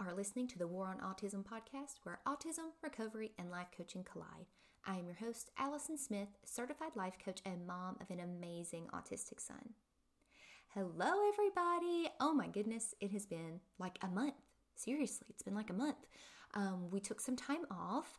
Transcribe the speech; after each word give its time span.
are 0.00 0.14
listening 0.14 0.46
to 0.48 0.58
the 0.58 0.66
War 0.66 0.88
on 0.88 0.98
Autism 0.98 1.44
podcast, 1.44 2.00
where 2.02 2.20
autism, 2.26 2.70
recovery, 2.82 3.32
and 3.38 3.50
life 3.50 3.68
coaching 3.76 4.04
collide. 4.04 4.46
I 4.84 4.96
am 4.96 5.06
your 5.06 5.16
host, 5.16 5.50
Allison 5.58 5.96
Smith, 5.96 6.28
certified 6.44 6.94
life 6.94 7.16
coach 7.24 7.40
and 7.44 7.66
mom 7.66 7.96
of 8.00 8.10
an 8.10 8.20
amazing 8.20 8.88
autistic 8.94 9.40
son. 9.40 9.74
Hello, 10.74 11.12
everybody. 11.32 12.10
Oh 12.20 12.34
my 12.34 12.48
goodness, 12.48 12.94
it 13.00 13.10
has 13.12 13.26
been 13.26 13.60
like 13.78 13.98
a 14.02 14.08
month. 14.08 14.34
Seriously, 14.74 15.26
it's 15.30 15.42
been 15.42 15.54
like 15.54 15.70
a 15.70 15.74
month. 15.74 16.06
Um, 16.54 16.90
we 16.90 17.00
took 17.00 17.20
some 17.20 17.36
time 17.36 17.64
off 17.70 18.18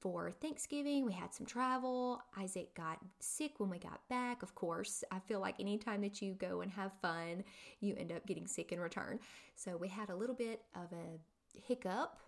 for 0.00 0.30
Thanksgiving. 0.30 1.04
We 1.04 1.12
had 1.12 1.34
some 1.34 1.46
travel. 1.46 2.20
Isaac 2.38 2.74
got 2.74 2.98
sick 3.20 3.58
when 3.58 3.70
we 3.70 3.78
got 3.78 4.06
back. 4.08 4.42
Of 4.42 4.54
course, 4.54 5.02
I 5.10 5.18
feel 5.20 5.40
like 5.40 5.60
anytime 5.60 6.00
that 6.02 6.20
you 6.22 6.34
go 6.34 6.60
and 6.60 6.70
have 6.72 6.92
fun, 7.00 7.44
you 7.80 7.94
end 7.96 8.12
up 8.12 8.26
getting 8.26 8.46
sick 8.46 8.72
in 8.72 8.80
return. 8.80 9.18
So 9.54 9.76
we 9.76 9.88
had 9.88 10.10
a 10.10 10.16
little 10.16 10.34
bit 10.34 10.62
of 10.74 10.92
a 10.92 11.18
hiccup 11.66 12.18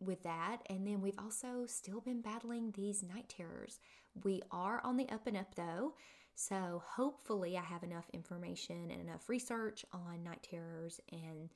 with 0.00 0.22
that. 0.22 0.58
And 0.68 0.86
then 0.86 1.00
we've 1.00 1.18
also 1.18 1.66
still 1.66 2.00
been 2.00 2.22
battling 2.22 2.72
these 2.72 3.02
night 3.02 3.28
terrors. 3.28 3.80
We 4.24 4.42
are 4.50 4.80
on 4.84 4.96
the 4.96 5.08
up 5.10 5.26
and 5.26 5.36
up 5.36 5.54
though. 5.54 5.94
So 6.34 6.82
hopefully, 6.86 7.58
I 7.58 7.62
have 7.62 7.82
enough 7.82 8.08
information 8.14 8.90
and 8.90 9.00
enough 9.00 9.28
research 9.28 9.84
on 9.92 10.24
night 10.24 10.46
terrors 10.48 10.98
and 11.12 11.50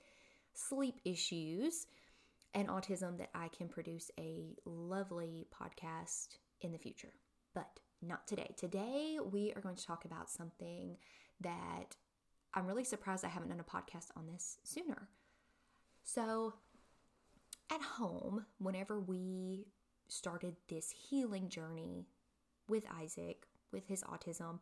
sleep 0.52 1.00
issues 1.04 1.86
and 2.54 2.68
autism 2.68 3.18
that 3.18 3.30
I 3.34 3.48
can 3.48 3.68
produce 3.68 4.10
a 4.18 4.56
lovely 4.64 5.46
podcast 5.52 6.38
in 6.60 6.72
the 6.72 6.78
future. 6.78 7.12
But 7.54 7.80
not 8.00 8.26
today. 8.26 8.54
Today, 8.56 9.18
we 9.30 9.52
are 9.54 9.60
going 9.60 9.76
to 9.76 9.86
talk 9.86 10.04
about 10.04 10.30
something 10.30 10.96
that 11.40 11.96
I'm 12.54 12.66
really 12.66 12.84
surprised 12.84 13.24
I 13.24 13.28
haven't 13.28 13.48
done 13.48 13.60
a 13.60 13.64
podcast 13.64 14.08
on 14.16 14.26
this 14.26 14.58
sooner. 14.62 15.08
So, 16.04 16.54
at 17.72 17.80
home, 17.80 18.44
whenever 18.58 19.00
we 19.00 19.66
started 20.08 20.56
this 20.68 20.90
healing 20.90 21.48
journey 21.48 22.06
with 22.68 22.84
Isaac, 23.00 23.46
with 23.72 23.86
his 23.86 24.04
autism, 24.04 24.60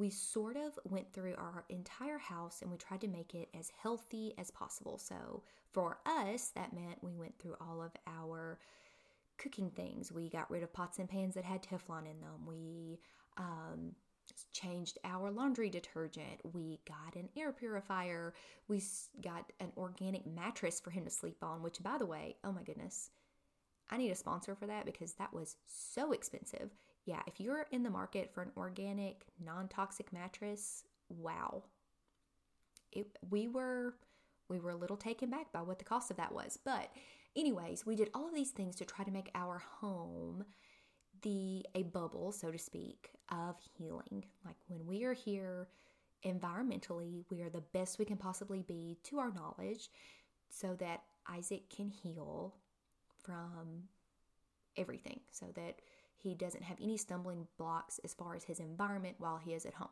we 0.00 0.08
sort 0.08 0.56
of 0.56 0.78
went 0.84 1.12
through 1.12 1.34
our 1.36 1.64
entire 1.68 2.16
house 2.16 2.62
and 2.62 2.70
we 2.70 2.78
tried 2.78 3.02
to 3.02 3.06
make 3.06 3.34
it 3.34 3.50
as 3.56 3.70
healthy 3.82 4.32
as 4.38 4.50
possible. 4.50 4.96
So 4.96 5.42
for 5.72 5.98
us, 6.06 6.52
that 6.54 6.72
meant 6.72 7.04
we 7.04 7.14
went 7.14 7.38
through 7.38 7.56
all 7.60 7.82
of 7.82 7.92
our 8.06 8.58
cooking 9.36 9.70
things. 9.70 10.10
We 10.10 10.30
got 10.30 10.50
rid 10.50 10.62
of 10.62 10.72
pots 10.72 10.98
and 10.98 11.08
pans 11.08 11.34
that 11.34 11.44
had 11.44 11.62
Teflon 11.62 12.10
in 12.10 12.18
them. 12.20 12.46
We 12.46 12.98
um, 13.36 13.92
changed 14.54 14.98
our 15.04 15.30
laundry 15.30 15.68
detergent. 15.68 16.40
We 16.50 16.80
got 16.88 17.14
an 17.14 17.28
air 17.36 17.52
purifier. 17.52 18.32
We 18.68 18.82
got 19.22 19.52
an 19.60 19.70
organic 19.76 20.26
mattress 20.26 20.80
for 20.80 20.90
him 20.90 21.04
to 21.04 21.10
sleep 21.10 21.42
on, 21.42 21.62
which, 21.62 21.82
by 21.82 21.98
the 21.98 22.06
way, 22.06 22.36
oh 22.42 22.52
my 22.52 22.62
goodness, 22.62 23.10
I 23.90 23.98
need 23.98 24.10
a 24.10 24.16
sponsor 24.16 24.54
for 24.54 24.66
that 24.66 24.86
because 24.86 25.12
that 25.14 25.34
was 25.34 25.56
so 25.66 26.12
expensive 26.12 26.70
yeah, 27.04 27.20
if 27.26 27.40
you're 27.40 27.66
in 27.70 27.82
the 27.82 27.90
market 27.90 28.32
for 28.32 28.42
an 28.42 28.52
organic, 28.56 29.26
non 29.42 29.68
toxic 29.68 30.12
mattress, 30.12 30.84
wow. 31.08 31.64
It, 32.92 33.06
we 33.30 33.48
were 33.48 33.94
we 34.48 34.58
were 34.58 34.70
a 34.70 34.76
little 34.76 34.96
taken 34.96 35.30
back 35.30 35.52
by 35.52 35.62
what 35.62 35.78
the 35.78 35.84
cost 35.84 36.10
of 36.10 36.16
that 36.16 36.34
was. 36.34 36.58
But 36.62 36.90
anyways, 37.36 37.86
we 37.86 37.96
did 37.96 38.10
all 38.14 38.28
of 38.28 38.34
these 38.34 38.50
things 38.50 38.74
to 38.76 38.84
try 38.84 39.04
to 39.04 39.10
make 39.10 39.30
our 39.34 39.58
home 39.58 40.44
the 41.22 41.64
a 41.74 41.84
bubble, 41.84 42.32
so 42.32 42.50
to 42.50 42.58
speak, 42.58 43.10
of 43.30 43.56
healing. 43.78 44.24
Like 44.44 44.56
when 44.68 44.86
we 44.86 45.04
are 45.04 45.12
here 45.12 45.68
environmentally, 46.24 47.24
we 47.30 47.42
are 47.42 47.50
the 47.50 47.62
best 47.72 47.98
we 47.98 48.04
can 48.04 48.16
possibly 48.16 48.62
be 48.62 48.98
to 49.04 49.18
our 49.18 49.32
knowledge 49.32 49.88
so 50.48 50.74
that 50.80 51.02
Isaac 51.28 51.70
can 51.70 51.90
heal 51.90 52.54
from 53.22 53.84
everything 54.76 55.20
so 55.30 55.46
that 55.54 55.80
he 56.22 56.34
doesn't 56.34 56.64
have 56.64 56.78
any 56.80 56.96
stumbling 56.96 57.46
blocks 57.58 57.98
as 58.04 58.14
far 58.14 58.34
as 58.34 58.44
his 58.44 58.60
environment 58.60 59.16
while 59.18 59.38
he 59.38 59.54
is 59.54 59.64
at 59.64 59.74
home. 59.74 59.88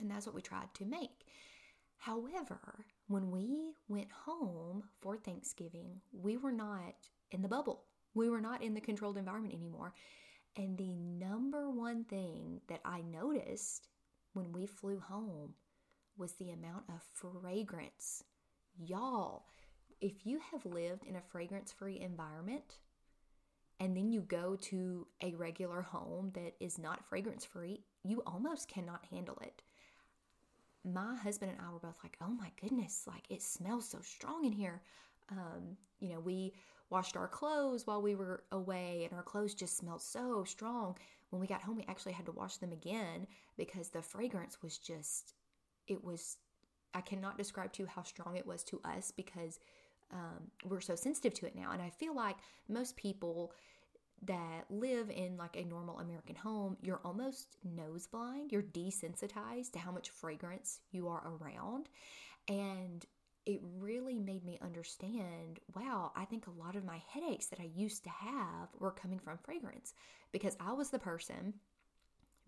And 0.00 0.10
that's 0.10 0.26
what 0.26 0.34
we 0.34 0.42
tried 0.42 0.74
to 0.74 0.84
make. 0.84 1.26
However, 1.98 2.84
when 3.08 3.30
we 3.30 3.72
went 3.88 4.10
home 4.10 4.84
for 5.00 5.16
Thanksgiving, 5.16 6.00
we 6.12 6.36
were 6.36 6.52
not 6.52 6.94
in 7.30 7.42
the 7.42 7.48
bubble. 7.48 7.84
We 8.14 8.28
were 8.28 8.40
not 8.40 8.62
in 8.62 8.74
the 8.74 8.80
controlled 8.80 9.16
environment 9.16 9.54
anymore. 9.54 9.94
And 10.56 10.76
the 10.76 10.94
number 10.94 11.70
one 11.70 12.04
thing 12.04 12.60
that 12.68 12.80
I 12.84 13.02
noticed 13.02 13.88
when 14.32 14.52
we 14.52 14.66
flew 14.66 15.00
home 15.00 15.54
was 16.16 16.32
the 16.32 16.50
amount 16.50 16.84
of 16.88 17.02
fragrance. 17.12 18.24
Y'all, 18.78 19.46
if 20.00 20.26
you 20.26 20.40
have 20.50 20.64
lived 20.66 21.04
in 21.04 21.16
a 21.16 21.20
fragrance 21.20 21.72
free 21.72 22.00
environment, 22.00 22.78
and 23.78 23.96
then 23.96 24.10
you 24.10 24.22
go 24.22 24.56
to 24.56 25.06
a 25.22 25.34
regular 25.34 25.82
home 25.82 26.30
that 26.34 26.54
is 26.60 26.78
not 26.78 27.04
fragrance 27.08 27.44
free, 27.44 27.84
you 28.04 28.22
almost 28.26 28.68
cannot 28.68 29.04
handle 29.10 29.38
it. 29.42 29.62
My 30.84 31.16
husband 31.16 31.52
and 31.52 31.60
I 31.60 31.72
were 31.72 31.80
both 31.80 31.98
like, 32.02 32.16
oh 32.22 32.30
my 32.30 32.50
goodness, 32.60 33.04
like 33.06 33.24
it 33.28 33.42
smells 33.42 33.88
so 33.88 33.98
strong 34.00 34.44
in 34.44 34.52
here. 34.52 34.82
Um, 35.30 35.76
you 35.98 36.10
know, 36.10 36.20
we 36.20 36.54
washed 36.90 37.16
our 37.16 37.28
clothes 37.28 37.86
while 37.86 38.00
we 38.00 38.14
were 38.14 38.44
away, 38.52 39.02
and 39.04 39.12
our 39.12 39.24
clothes 39.24 39.54
just 39.54 39.76
smelled 39.76 40.02
so 40.02 40.44
strong. 40.44 40.96
When 41.30 41.40
we 41.40 41.48
got 41.48 41.62
home, 41.62 41.76
we 41.76 41.84
actually 41.88 42.12
had 42.12 42.26
to 42.26 42.32
wash 42.32 42.58
them 42.58 42.72
again 42.72 43.26
because 43.56 43.88
the 43.88 44.02
fragrance 44.02 44.62
was 44.62 44.78
just, 44.78 45.34
it 45.88 46.02
was, 46.04 46.36
I 46.94 47.00
cannot 47.00 47.36
describe 47.36 47.72
to 47.74 47.82
you 47.82 47.88
how 47.88 48.04
strong 48.04 48.36
it 48.36 48.46
was 48.46 48.62
to 48.64 48.80
us 48.84 49.10
because 49.10 49.58
um, 50.12 50.50
we're 50.64 50.80
so 50.80 50.94
sensitive 50.94 51.34
to 51.34 51.46
it 51.46 51.56
now. 51.56 51.72
And 51.72 51.82
I 51.82 51.90
feel 51.90 52.14
like 52.14 52.36
most 52.68 52.96
people 52.96 53.52
that 54.22 54.64
live 54.70 55.10
in 55.10 55.36
like 55.36 55.56
a 55.56 55.64
normal 55.64 55.98
American 55.98 56.36
home, 56.36 56.76
you're 56.82 57.00
almost 57.04 57.56
nose 57.64 58.06
blind. 58.06 58.52
You're 58.52 58.62
desensitized 58.62 59.72
to 59.72 59.78
how 59.78 59.92
much 59.92 60.10
fragrance 60.10 60.80
you 60.90 61.08
are 61.08 61.22
around. 61.26 61.88
And 62.48 63.04
it 63.44 63.60
really 63.78 64.18
made 64.18 64.44
me 64.44 64.58
understand 64.60 65.60
wow, 65.74 66.12
I 66.16 66.24
think 66.24 66.46
a 66.46 66.62
lot 66.62 66.76
of 66.76 66.84
my 66.84 67.00
headaches 67.08 67.46
that 67.46 67.60
I 67.60 67.70
used 67.74 68.04
to 68.04 68.10
have 68.10 68.68
were 68.78 68.90
coming 68.90 69.18
from 69.18 69.38
fragrance 69.38 69.94
because 70.32 70.56
I 70.58 70.72
was 70.72 70.90
the 70.90 70.98
person 70.98 71.54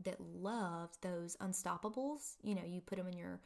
that 0.05 0.21
loved 0.21 1.01
those 1.03 1.37
unstoppables. 1.37 2.37
You 2.43 2.55
know, 2.55 2.65
you 2.67 2.81
put 2.81 2.99
them 2.99 3.09
in 3.09 3.17
your 3.17 3.41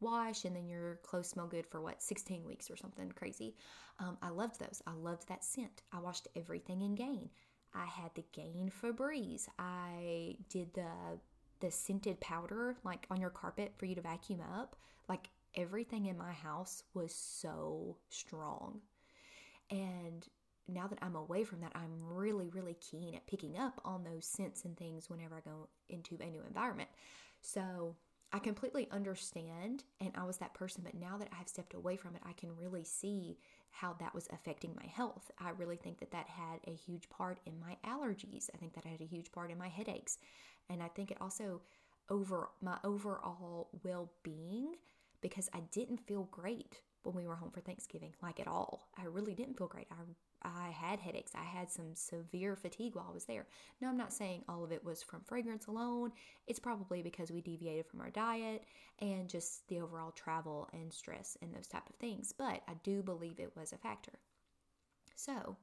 wash 0.00 0.44
and 0.44 0.54
then 0.54 0.68
your 0.68 0.96
clothes 1.02 1.28
smell 1.28 1.46
good 1.46 1.66
for 1.66 1.80
what 1.80 2.02
16 2.02 2.44
weeks 2.44 2.70
or 2.70 2.76
something 2.76 3.10
crazy. 3.12 3.54
Um, 3.98 4.18
i 4.22 4.28
loved 4.28 4.60
those. 4.60 4.82
I 4.86 4.92
loved 4.92 5.28
that 5.28 5.44
scent. 5.44 5.82
I 5.92 6.00
washed 6.00 6.28
everything 6.36 6.82
in 6.82 6.94
gain. 6.94 7.30
I 7.74 7.86
had 7.86 8.10
the 8.14 8.24
gain 8.32 8.70
febreze. 8.82 9.48
I 9.58 10.36
did 10.48 10.72
the 10.74 11.18
the 11.60 11.70
scented 11.70 12.20
powder 12.20 12.76
like 12.84 13.06
on 13.10 13.20
your 13.20 13.30
carpet 13.30 13.72
for 13.76 13.86
you 13.86 13.94
to 13.94 14.02
vacuum 14.02 14.40
up. 14.40 14.76
Like 15.08 15.30
everything 15.54 16.06
in 16.06 16.18
my 16.18 16.32
house 16.32 16.82
was 16.94 17.14
so 17.14 17.96
strong. 18.10 18.80
And 19.70 20.26
now 20.68 20.86
that 20.86 20.98
I'm 21.00 21.16
away 21.16 21.44
from 21.44 21.60
that, 21.60 21.72
I'm 21.74 22.02
really, 22.02 22.48
really 22.48 22.74
keen 22.74 23.14
at 23.14 23.26
picking 23.26 23.56
up 23.56 23.80
on 23.84 24.04
those 24.04 24.26
scents 24.26 24.64
and 24.64 24.76
things 24.76 25.08
whenever 25.08 25.36
I 25.36 25.40
go 25.40 25.68
into 25.88 26.18
a 26.20 26.30
new 26.30 26.42
environment. 26.46 26.90
So 27.40 27.94
I 28.36 28.38
completely 28.38 28.86
understand, 28.90 29.84
and 29.98 30.12
I 30.14 30.24
was 30.24 30.36
that 30.36 30.52
person, 30.52 30.82
but 30.84 30.92
now 30.92 31.16
that 31.16 31.28
I 31.32 31.36
have 31.36 31.48
stepped 31.48 31.72
away 31.72 31.96
from 31.96 32.14
it, 32.16 32.22
I 32.22 32.34
can 32.34 32.54
really 32.54 32.84
see 32.84 33.38
how 33.70 33.94
that 33.98 34.14
was 34.14 34.28
affecting 34.30 34.74
my 34.76 34.84
health. 34.84 35.30
I 35.38 35.50
really 35.56 35.78
think 35.78 36.00
that 36.00 36.10
that 36.10 36.28
had 36.28 36.60
a 36.66 36.74
huge 36.74 37.08
part 37.08 37.40
in 37.46 37.58
my 37.58 37.78
allergies. 37.82 38.50
I 38.52 38.58
think 38.58 38.74
that 38.74 38.84
had 38.84 39.00
a 39.00 39.06
huge 39.06 39.32
part 39.32 39.50
in 39.50 39.56
my 39.56 39.68
headaches. 39.68 40.18
And 40.68 40.82
I 40.82 40.88
think 40.88 41.10
it 41.10 41.16
also 41.18 41.62
over 42.10 42.50
my 42.60 42.76
overall 42.84 43.70
well-being 43.82 44.74
because 45.22 45.48
I 45.54 45.60
didn't 45.72 46.06
feel 46.06 46.28
great 46.30 46.82
when 47.04 47.14
we 47.14 47.26
were 47.26 47.36
home 47.36 47.52
for 47.52 47.62
Thanksgiving, 47.62 48.12
like 48.22 48.38
at 48.38 48.48
all. 48.48 48.90
I 48.98 49.04
really 49.06 49.34
didn't 49.34 49.56
feel 49.56 49.66
great. 49.66 49.86
I 49.90 49.94
I 50.42 50.70
had 50.70 51.00
headaches. 51.00 51.32
I 51.34 51.44
had 51.44 51.70
some 51.70 51.94
severe 51.94 52.56
fatigue 52.56 52.94
while 52.94 53.08
I 53.10 53.14
was 53.14 53.24
there. 53.24 53.46
Now, 53.80 53.88
I'm 53.88 53.96
not 53.96 54.12
saying 54.12 54.44
all 54.48 54.64
of 54.64 54.72
it 54.72 54.84
was 54.84 55.02
from 55.02 55.22
fragrance 55.22 55.66
alone. 55.66 56.12
It's 56.46 56.58
probably 56.58 57.02
because 57.02 57.30
we 57.30 57.40
deviated 57.40 57.86
from 57.86 58.00
our 58.00 58.10
diet 58.10 58.64
and 59.00 59.28
just 59.28 59.66
the 59.68 59.80
overall 59.80 60.12
travel 60.12 60.68
and 60.72 60.92
stress 60.92 61.36
and 61.42 61.54
those 61.54 61.66
type 61.66 61.88
of 61.88 61.96
things. 61.96 62.32
But 62.36 62.62
I 62.68 62.74
do 62.84 63.02
believe 63.02 63.38
it 63.38 63.56
was 63.56 63.72
a 63.72 63.78
factor. 63.78 64.18
So, 65.16 65.56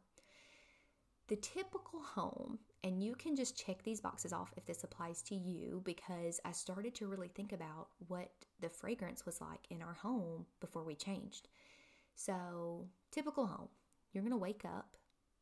the 1.28 1.36
typical 1.38 2.02
home, 2.02 2.60
and 2.84 3.02
you 3.02 3.16
can 3.16 3.36
just 3.36 3.58
check 3.58 3.82
these 3.84 4.02
boxes 4.02 4.34
off 4.34 4.54
if 4.58 4.66
this 4.66 4.84
applies 4.84 5.22
to 5.24 5.36
you 5.36 5.82
because 5.86 6.42
I 6.44 6.52
started 6.52 6.94
to 6.96 7.08
really 7.08 7.30
think 7.30 7.54
about 7.54 7.88
what 8.08 8.32
the 8.60 8.68
fragrance 8.68 9.26
was 9.26 9.40
like 9.40 9.66
in 9.70 9.82
our 9.82 9.94
home 9.94 10.46
before 10.60 10.84
we 10.84 10.96
changed. 10.96 11.48
So, 12.16 12.88
typical 13.12 13.48
home 13.48 13.70
you're 14.14 14.24
going 14.24 14.32
to 14.32 14.38
wake 14.38 14.64
up 14.64 14.96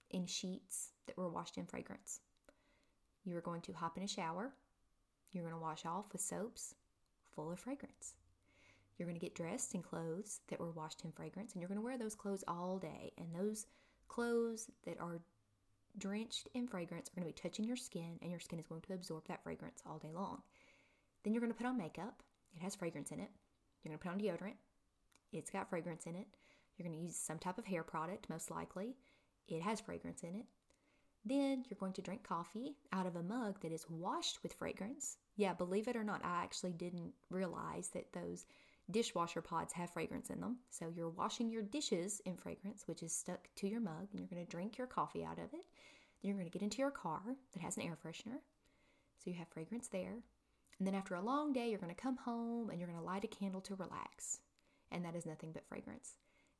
in 0.09 0.25
sheets 0.25 0.91
that 1.07 1.17
were 1.17 1.29
washed 1.29 1.57
in 1.57 1.65
fragrance. 1.65 2.21
You're 3.23 3.41
going 3.41 3.61
to 3.61 3.73
hop 3.73 3.97
in 3.97 4.03
a 4.03 4.07
shower. 4.07 4.53
You're 5.31 5.43
going 5.43 5.55
to 5.55 5.61
wash 5.61 5.85
off 5.85 6.05
with 6.11 6.21
soaps 6.21 6.73
full 7.35 7.51
of 7.51 7.59
fragrance. 7.59 8.15
You're 8.97 9.07
going 9.07 9.19
to 9.19 9.25
get 9.25 9.35
dressed 9.35 9.73
in 9.75 9.81
clothes 9.81 10.41
that 10.49 10.59
were 10.59 10.71
washed 10.71 11.03
in 11.05 11.11
fragrance, 11.11 11.53
and 11.53 11.61
you're 11.61 11.69
going 11.69 11.79
to 11.79 11.85
wear 11.85 11.97
those 11.97 12.15
clothes 12.15 12.43
all 12.47 12.77
day. 12.77 13.11
And 13.17 13.27
those 13.33 13.65
clothes 14.07 14.69
that 14.85 14.99
are 14.99 15.21
drenched 15.97 16.49
in 16.53 16.67
fragrance 16.67 17.09
are 17.09 17.19
going 17.19 17.31
to 17.31 17.33
be 17.33 17.49
touching 17.49 17.65
your 17.65 17.77
skin, 17.77 18.19
and 18.21 18.31
your 18.31 18.39
skin 18.39 18.59
is 18.59 18.67
going 18.67 18.81
to 18.81 18.93
absorb 18.93 19.27
that 19.27 19.43
fragrance 19.43 19.81
all 19.85 19.97
day 19.97 20.11
long. 20.13 20.41
Then 21.23 21.33
you're 21.33 21.41
going 21.41 21.53
to 21.53 21.57
put 21.57 21.67
on 21.67 21.77
makeup. 21.77 22.21
It 22.55 22.61
has 22.61 22.75
fragrance 22.75 23.11
in 23.11 23.19
it. 23.19 23.29
You're 23.83 23.91
going 23.91 23.99
to 23.99 24.03
put 24.03 24.11
on 24.11 24.19
deodorant. 24.19 24.57
It's 25.31 25.49
got 25.49 25.69
fragrance 25.69 26.05
in 26.05 26.15
it. 26.15 26.27
You're 26.81 26.89
going 26.89 26.99
to 26.99 27.05
use 27.05 27.15
some 27.15 27.37
type 27.37 27.59
of 27.59 27.65
hair 27.65 27.83
product, 27.83 28.27
most 28.27 28.49
likely. 28.49 28.95
It 29.47 29.61
has 29.61 29.79
fragrance 29.79 30.23
in 30.23 30.35
it. 30.35 30.45
Then 31.23 31.63
you're 31.69 31.77
going 31.79 31.93
to 31.93 32.01
drink 32.01 32.23
coffee 32.23 32.75
out 32.91 33.05
of 33.05 33.15
a 33.15 33.21
mug 33.21 33.61
that 33.61 33.71
is 33.71 33.87
washed 33.87 34.41
with 34.41 34.55
fragrance. 34.55 35.17
Yeah, 35.35 35.53
believe 35.53 35.87
it 35.87 35.95
or 35.95 36.03
not, 36.03 36.25
I 36.25 36.41
actually 36.41 36.73
didn't 36.73 37.13
realize 37.29 37.89
that 37.89 38.13
those 38.13 38.47
dishwasher 38.89 39.41
pods 39.41 39.73
have 39.73 39.91
fragrance 39.91 40.31
in 40.31 40.39
them. 40.39 40.57
So 40.71 40.91
you're 40.95 41.09
washing 41.09 41.51
your 41.51 41.61
dishes 41.61 42.19
in 42.25 42.35
fragrance, 42.35 42.87
which 42.87 43.03
is 43.03 43.13
stuck 43.13 43.47
to 43.57 43.67
your 43.67 43.79
mug, 43.79 44.07
and 44.11 44.19
you're 44.19 44.27
going 44.27 44.43
to 44.43 44.49
drink 44.49 44.79
your 44.79 44.87
coffee 44.87 45.23
out 45.23 45.37
of 45.37 45.53
it. 45.53 45.65
Then 46.23 46.29
you're 46.29 46.33
going 46.33 46.49
to 46.49 46.51
get 46.51 46.63
into 46.63 46.79
your 46.79 46.89
car 46.89 47.21
that 47.53 47.61
has 47.61 47.77
an 47.77 47.83
air 47.83 47.95
freshener. 48.03 48.39
So 49.23 49.29
you 49.29 49.35
have 49.35 49.49
fragrance 49.49 49.87
there. 49.87 50.15
And 50.79 50.87
then 50.87 50.95
after 50.95 51.13
a 51.13 51.21
long 51.21 51.53
day, 51.53 51.69
you're 51.69 51.77
going 51.77 51.93
to 51.93 52.01
come 52.01 52.17
home 52.17 52.71
and 52.71 52.79
you're 52.79 52.89
going 52.89 52.99
to 52.99 53.05
light 53.05 53.23
a 53.23 53.27
candle 53.27 53.61
to 53.61 53.75
relax. 53.75 54.39
And 54.91 55.05
that 55.05 55.15
is 55.15 55.27
nothing 55.27 55.51
but 55.51 55.67
fragrance. 55.67 56.13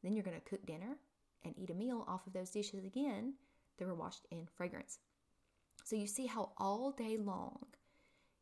Then 0.04 0.16
you're 0.16 0.24
going 0.24 0.40
to 0.40 0.50
cook 0.50 0.66
dinner 0.66 0.98
and 1.44 1.54
eat 1.58 1.70
a 1.70 1.76
meal 1.76 2.06
off 2.08 2.28
of 2.28 2.34
those 2.34 2.52
dishes 2.52 2.86
again 2.86 3.34
that 3.78 3.86
were 3.86 3.96
washed 3.96 4.28
in 4.32 4.48
fragrance. 4.56 5.00
So 5.84 5.96
you 5.96 6.08
see 6.08 6.28
how 6.28 6.52
all 6.58 6.92
day 6.92 7.18
long 7.18 7.66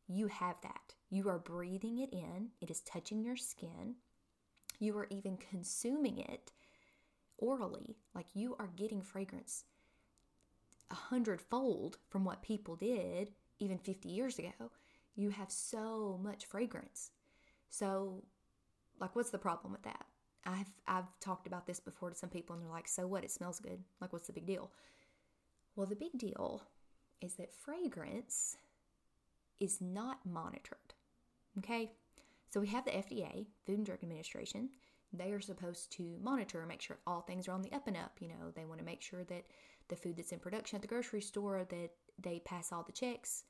you 0.06 0.26
have 0.26 0.56
that. 0.62 0.94
You 1.08 1.28
are 1.28 1.38
breathing 1.38 1.98
it 1.98 2.12
in, 2.12 2.50
it 2.60 2.70
is 2.70 2.80
touching 2.80 3.22
your 3.22 3.36
skin. 3.36 3.96
You 4.78 4.96
are 4.98 5.06
even 5.10 5.36
consuming 5.36 6.18
it 6.18 6.52
orally, 7.38 7.96
like 8.14 8.26
you 8.34 8.56
are 8.58 8.70
getting 8.76 9.02
fragrance 9.02 9.64
a 10.90 10.94
hundredfold 10.94 11.98
from 12.08 12.24
what 12.24 12.42
people 12.42 12.76
did 12.76 13.32
even 13.58 13.78
50 13.78 14.08
years 14.08 14.38
ago. 14.38 14.72
You 15.14 15.30
have 15.30 15.50
so 15.50 16.18
much 16.22 16.46
fragrance. 16.46 17.10
So, 17.68 18.24
like, 18.98 19.14
what's 19.14 19.30
the 19.30 19.38
problem 19.38 19.72
with 19.72 19.82
that? 19.82 20.06
I've 20.46 20.70
I've 20.86 21.18
talked 21.20 21.46
about 21.46 21.66
this 21.66 21.80
before 21.80 22.10
to 22.10 22.16
some 22.16 22.30
people, 22.30 22.54
and 22.54 22.64
they're 22.64 22.70
like, 22.72 22.88
"So 22.88 23.06
what? 23.06 23.24
It 23.24 23.30
smells 23.30 23.60
good. 23.60 23.82
Like, 24.00 24.12
what's 24.12 24.26
the 24.26 24.32
big 24.32 24.46
deal?" 24.46 24.70
Well, 25.76 25.86
the 25.86 25.96
big 25.96 26.18
deal 26.18 26.62
is 27.20 27.34
that 27.34 27.52
fragrance 27.52 28.56
is 29.60 29.80
not 29.80 30.24
monitored. 30.24 30.94
Okay? 31.58 31.92
So 32.50 32.60
we 32.60 32.66
have 32.68 32.84
the 32.84 32.96
FDA, 32.96 33.46
Food 33.64 33.78
and 33.78 33.86
Drug 33.86 34.02
Administration. 34.02 34.70
They 35.12 35.32
are 35.32 35.40
supposed 35.40 35.92
to 35.92 36.18
monitor 36.22 36.64
make 36.66 36.80
sure 36.80 36.98
all 37.06 37.20
things 37.20 37.46
are 37.46 37.52
on 37.52 37.62
the 37.62 37.72
up 37.72 37.86
and 37.86 37.96
up. 37.96 38.18
You 38.20 38.28
know, 38.28 38.50
they 38.54 38.64
want 38.64 38.80
to 38.80 38.84
make 38.86 39.02
sure 39.02 39.24
that 39.24 39.44
the 39.88 39.96
food 39.96 40.16
that's 40.16 40.32
in 40.32 40.38
production 40.38 40.76
at 40.76 40.82
the 40.82 40.88
grocery 40.88 41.20
store 41.20 41.64
that 41.68 41.90
they 42.18 42.40
pass 42.40 42.72
all 42.72 42.82
the 42.82 42.92
checks. 42.92 43.44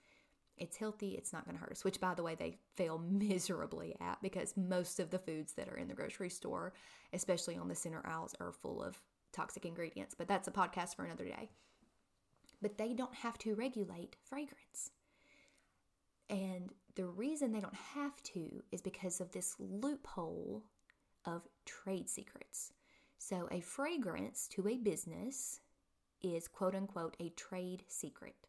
It's 0.60 0.76
healthy, 0.76 1.12
it's 1.12 1.32
not 1.32 1.46
going 1.46 1.56
to 1.56 1.60
hurt 1.60 1.72
us, 1.72 1.84
which 1.84 2.00
by 2.00 2.14
the 2.14 2.22
way 2.22 2.34
they 2.34 2.58
fail 2.74 2.98
miserably 2.98 3.96
at 4.00 4.20
because 4.22 4.56
most 4.56 5.00
of 5.00 5.10
the 5.10 5.18
foods 5.18 5.54
that 5.54 5.68
are 5.68 5.76
in 5.76 5.88
the 5.88 5.94
grocery 5.94 6.30
store, 6.30 6.74
especially 7.12 7.56
on 7.56 7.68
the 7.68 7.74
center 7.74 8.02
aisles, 8.06 8.34
are 8.40 8.52
full 8.52 8.82
of 8.82 9.00
toxic 9.32 9.64
ingredients. 9.64 10.14
But 10.16 10.28
that's 10.28 10.48
a 10.48 10.52
podcast 10.52 10.94
for 10.94 11.04
another 11.04 11.24
day. 11.24 11.48
But 12.60 12.76
they 12.76 12.92
don't 12.92 13.14
have 13.14 13.38
to 13.38 13.54
regulate 13.54 14.16
fragrance. 14.22 14.90
And 16.28 16.70
the 16.94 17.06
reason 17.06 17.52
they 17.52 17.60
don't 17.60 17.74
have 17.94 18.22
to 18.22 18.62
is 18.70 18.82
because 18.82 19.20
of 19.20 19.32
this 19.32 19.56
loophole 19.58 20.62
of 21.24 21.48
trade 21.64 22.08
secrets. 22.08 22.72
So, 23.18 23.48
a 23.50 23.60
fragrance 23.60 24.48
to 24.48 24.68
a 24.68 24.76
business 24.76 25.60
is 26.22 26.48
quote 26.48 26.74
unquote 26.74 27.16
a 27.20 27.30
trade 27.30 27.84
secret. 27.88 28.46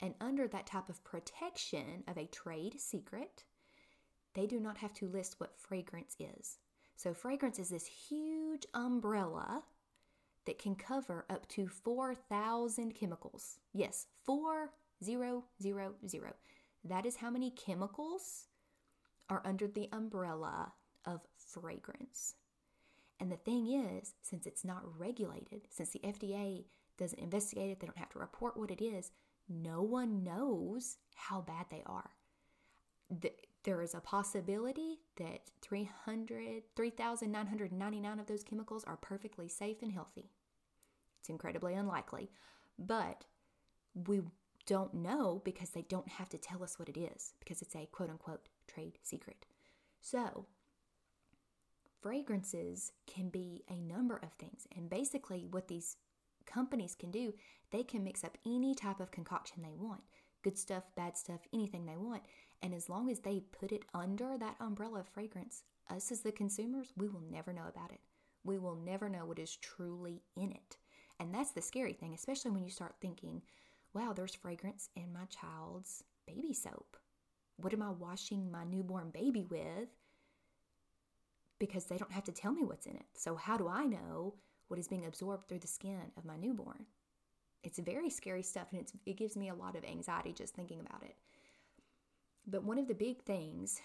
And 0.00 0.14
under 0.20 0.46
that 0.48 0.66
type 0.66 0.88
of 0.88 1.02
protection 1.04 2.04
of 2.06 2.16
a 2.16 2.26
trade 2.26 2.80
secret, 2.80 3.44
they 4.34 4.46
do 4.46 4.60
not 4.60 4.78
have 4.78 4.92
to 4.94 5.08
list 5.08 5.36
what 5.38 5.58
fragrance 5.58 6.16
is. 6.20 6.58
So, 6.96 7.14
fragrance 7.14 7.58
is 7.58 7.68
this 7.70 7.86
huge 7.86 8.66
umbrella 8.74 9.62
that 10.46 10.58
can 10.58 10.74
cover 10.74 11.26
up 11.28 11.48
to 11.48 11.68
4,000 11.68 12.94
chemicals. 12.94 13.58
Yes, 13.72 14.06
4000. 14.24 14.70
That 16.84 17.06
is 17.06 17.16
how 17.16 17.30
many 17.30 17.50
chemicals 17.50 18.46
are 19.28 19.42
under 19.44 19.66
the 19.66 19.88
umbrella 19.92 20.72
of 21.04 21.20
fragrance. 21.36 22.34
And 23.20 23.30
the 23.30 23.36
thing 23.36 23.68
is, 23.68 24.14
since 24.22 24.46
it's 24.46 24.64
not 24.64 24.82
regulated, 24.98 25.62
since 25.70 25.90
the 25.90 26.00
FDA 26.00 26.64
doesn't 26.98 27.18
investigate 27.18 27.70
it, 27.70 27.80
they 27.80 27.86
don't 27.86 27.98
have 27.98 28.10
to 28.10 28.18
report 28.18 28.56
what 28.56 28.70
it 28.70 28.82
is, 28.82 29.10
no 29.48 29.82
one 29.82 30.22
knows 30.22 30.96
how 31.14 31.40
bad 31.40 31.66
they 31.70 31.82
are. 31.86 32.10
there 33.64 33.82
is 33.82 33.94
a 33.94 34.00
possibility 34.00 34.98
that 35.16 35.50
300, 35.62 36.62
3,999 36.76 38.20
of 38.20 38.26
those 38.26 38.44
chemicals 38.44 38.84
are 38.84 38.96
perfectly 38.96 39.48
safe 39.48 39.82
and 39.82 39.92
healthy. 39.92 40.30
It's 41.20 41.28
incredibly 41.28 41.74
unlikely, 41.74 42.30
but 42.78 43.24
we 43.94 44.22
don't 44.66 44.94
know 44.94 45.42
because 45.44 45.70
they 45.70 45.82
don't 45.82 46.08
have 46.08 46.28
to 46.28 46.38
tell 46.38 46.62
us 46.62 46.78
what 46.78 46.88
it 46.88 46.96
is 46.96 47.34
because 47.40 47.62
it's 47.62 47.74
a 47.74 47.88
quote 47.90 48.10
unquote 48.10 48.48
trade 48.66 48.98
secret. 49.02 49.46
So, 50.00 50.46
fragrances 52.00 52.92
can 53.06 53.28
be 53.28 53.64
a 53.68 53.80
number 53.80 54.16
of 54.22 54.32
things. 54.34 54.66
And 54.76 54.88
basically, 54.88 55.46
what 55.50 55.68
these 55.68 55.96
companies 56.48 56.96
can 56.98 57.12
do, 57.12 57.32
they 57.70 57.84
can 57.84 58.02
mix 58.02 58.24
up 58.24 58.36
any 58.44 58.74
type 58.74 58.98
of 58.98 59.12
concoction 59.12 59.62
they 59.62 59.72
want 59.72 60.02
good 60.42 60.58
stuff, 60.58 60.84
bad 60.96 61.16
stuff, 61.16 61.40
anything 61.52 61.86
they 61.86 61.96
want. 61.96 62.22
And 62.62 62.74
as 62.74 62.88
long 62.88 63.10
as 63.10 63.20
they 63.20 63.40
put 63.40 63.72
it 63.72 63.84
under 63.94 64.36
that 64.38 64.56
umbrella 64.60 65.00
of 65.00 65.08
fragrance, 65.08 65.62
us 65.90 66.10
as 66.10 66.20
the 66.20 66.32
consumers, 66.32 66.92
we 66.96 67.08
will 67.08 67.22
never 67.30 67.52
know 67.52 67.66
about 67.68 67.92
it. 67.92 68.00
We 68.44 68.58
will 68.58 68.76
never 68.76 69.08
know 69.08 69.26
what 69.26 69.38
is 69.38 69.56
truly 69.56 70.22
in 70.36 70.52
it. 70.52 70.76
And 71.20 71.34
that's 71.34 71.50
the 71.50 71.62
scary 71.62 71.92
thing, 71.92 72.14
especially 72.14 72.50
when 72.50 72.62
you 72.62 72.70
start 72.70 72.94
thinking, 73.00 73.42
wow, 73.94 74.12
there's 74.14 74.34
fragrance 74.34 74.88
in 74.96 75.12
my 75.12 75.24
child's 75.26 76.04
baby 76.26 76.54
soap. 76.54 76.96
What 77.56 77.72
am 77.72 77.82
I 77.82 77.90
washing 77.90 78.50
my 78.50 78.64
newborn 78.64 79.10
baby 79.10 79.44
with? 79.44 79.88
Because 81.58 81.86
they 81.86 81.98
don't 81.98 82.12
have 82.12 82.24
to 82.24 82.32
tell 82.32 82.52
me 82.52 82.64
what's 82.64 82.86
in 82.86 82.94
it. 82.94 83.06
So, 83.14 83.34
how 83.34 83.56
do 83.56 83.66
I 83.66 83.84
know 83.84 84.34
what 84.68 84.78
is 84.78 84.88
being 84.88 85.06
absorbed 85.06 85.48
through 85.48 85.58
the 85.60 85.66
skin 85.66 86.12
of 86.16 86.24
my 86.24 86.36
newborn? 86.36 86.86
It's 87.64 87.78
very 87.78 88.10
scary 88.10 88.42
stuff 88.42 88.68
and 88.72 88.86
it 89.04 89.16
gives 89.16 89.36
me 89.36 89.48
a 89.48 89.54
lot 89.54 89.76
of 89.76 89.84
anxiety 89.84 90.32
just 90.32 90.54
thinking 90.54 90.80
about 90.80 91.02
it. 91.02 91.16
But 92.46 92.64
one 92.64 92.78
of 92.78 92.88
the 92.88 92.94
big 92.94 93.22
things 93.24 93.80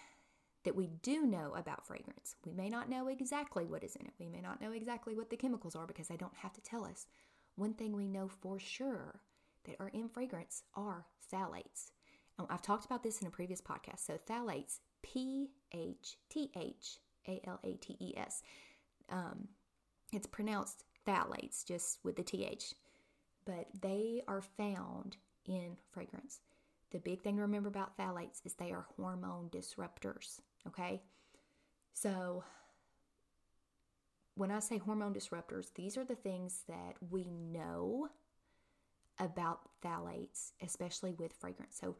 that 0.63 0.75
we 0.75 0.87
do 1.01 1.25
know 1.25 1.53
about 1.55 1.85
fragrance, 1.85 2.35
we 2.45 2.53
may 2.53 2.69
not 2.69 2.89
know 2.89 3.07
exactly 3.07 3.65
what 3.65 3.83
is 3.83 3.95
in 3.95 4.05
it. 4.05 4.13
We 4.19 4.29
may 4.29 4.39
not 4.39 4.61
know 4.61 4.71
exactly 4.71 5.15
what 5.15 5.29
the 5.29 5.37
chemicals 5.37 5.75
are 5.75 5.87
because 5.87 6.07
they 6.07 6.15
don't 6.15 6.35
have 6.35 6.53
to 6.53 6.61
tell 6.61 6.85
us. 6.85 7.07
One 7.55 7.73
thing 7.73 7.93
we 7.93 8.07
know 8.07 8.29
for 8.29 8.59
sure 8.59 9.21
that 9.65 9.75
are 9.79 9.89
in 9.89 10.07
fragrance 10.07 10.63
are 10.75 11.05
phthalates. 11.31 11.91
I've 12.49 12.61
talked 12.61 12.85
about 12.85 13.03
this 13.03 13.21
in 13.21 13.27
a 13.27 13.31
previous 13.31 13.61
podcast. 13.61 13.99
So, 13.99 14.17
phthalates, 14.27 14.79
P 15.01 15.49
H 15.73 16.17
T 16.29 16.51
H 16.55 16.97
A 17.27 17.41
L 17.45 17.59
A 17.63 17.73
T 17.73 17.95
E 17.99 18.13
S. 18.17 18.41
Um, 19.09 19.49
it's 20.13 20.27
pronounced 20.27 20.83
phthalates 21.07 21.65
just 21.65 21.99
with 22.03 22.15
the 22.15 22.23
TH, 22.23 22.73
but 23.45 23.67
they 23.81 24.21
are 24.27 24.41
found 24.41 25.17
in 25.45 25.77
fragrance. 25.91 26.39
The 26.91 26.99
big 26.99 27.21
thing 27.21 27.37
to 27.37 27.41
remember 27.41 27.69
about 27.69 27.97
phthalates 27.97 28.41
is 28.45 28.53
they 28.53 28.71
are 28.71 28.85
hormone 28.95 29.49
disruptors, 29.49 30.39
okay? 30.67 31.01
So, 31.93 32.43
when 34.35 34.51
I 34.51 34.59
say 34.59 34.77
hormone 34.77 35.13
disruptors, 35.13 35.73
these 35.73 35.97
are 35.97 36.03
the 36.03 36.15
things 36.15 36.63
that 36.67 36.95
we 37.09 37.29
know 37.29 38.09
about 39.19 39.69
phthalates, 39.83 40.51
especially 40.61 41.13
with 41.13 41.33
fragrance. 41.33 41.77
So, 41.79 41.95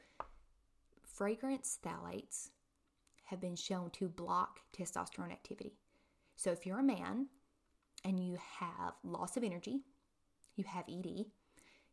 fragrance 1.04 1.80
phthalates 1.84 2.50
have 3.26 3.40
been 3.40 3.56
shown 3.56 3.90
to 3.92 4.08
block 4.08 4.60
testosterone 4.78 5.32
activity. 5.32 5.74
So, 6.36 6.52
if 6.52 6.66
you're 6.66 6.80
a 6.80 6.84
man 6.84 7.28
and 8.04 8.20
you 8.20 8.38
have 8.60 8.94
loss 9.04 9.38
of 9.38 9.44
energy, 9.44 9.82
you 10.56 10.64
have 10.66 10.86
ED, 10.90 11.26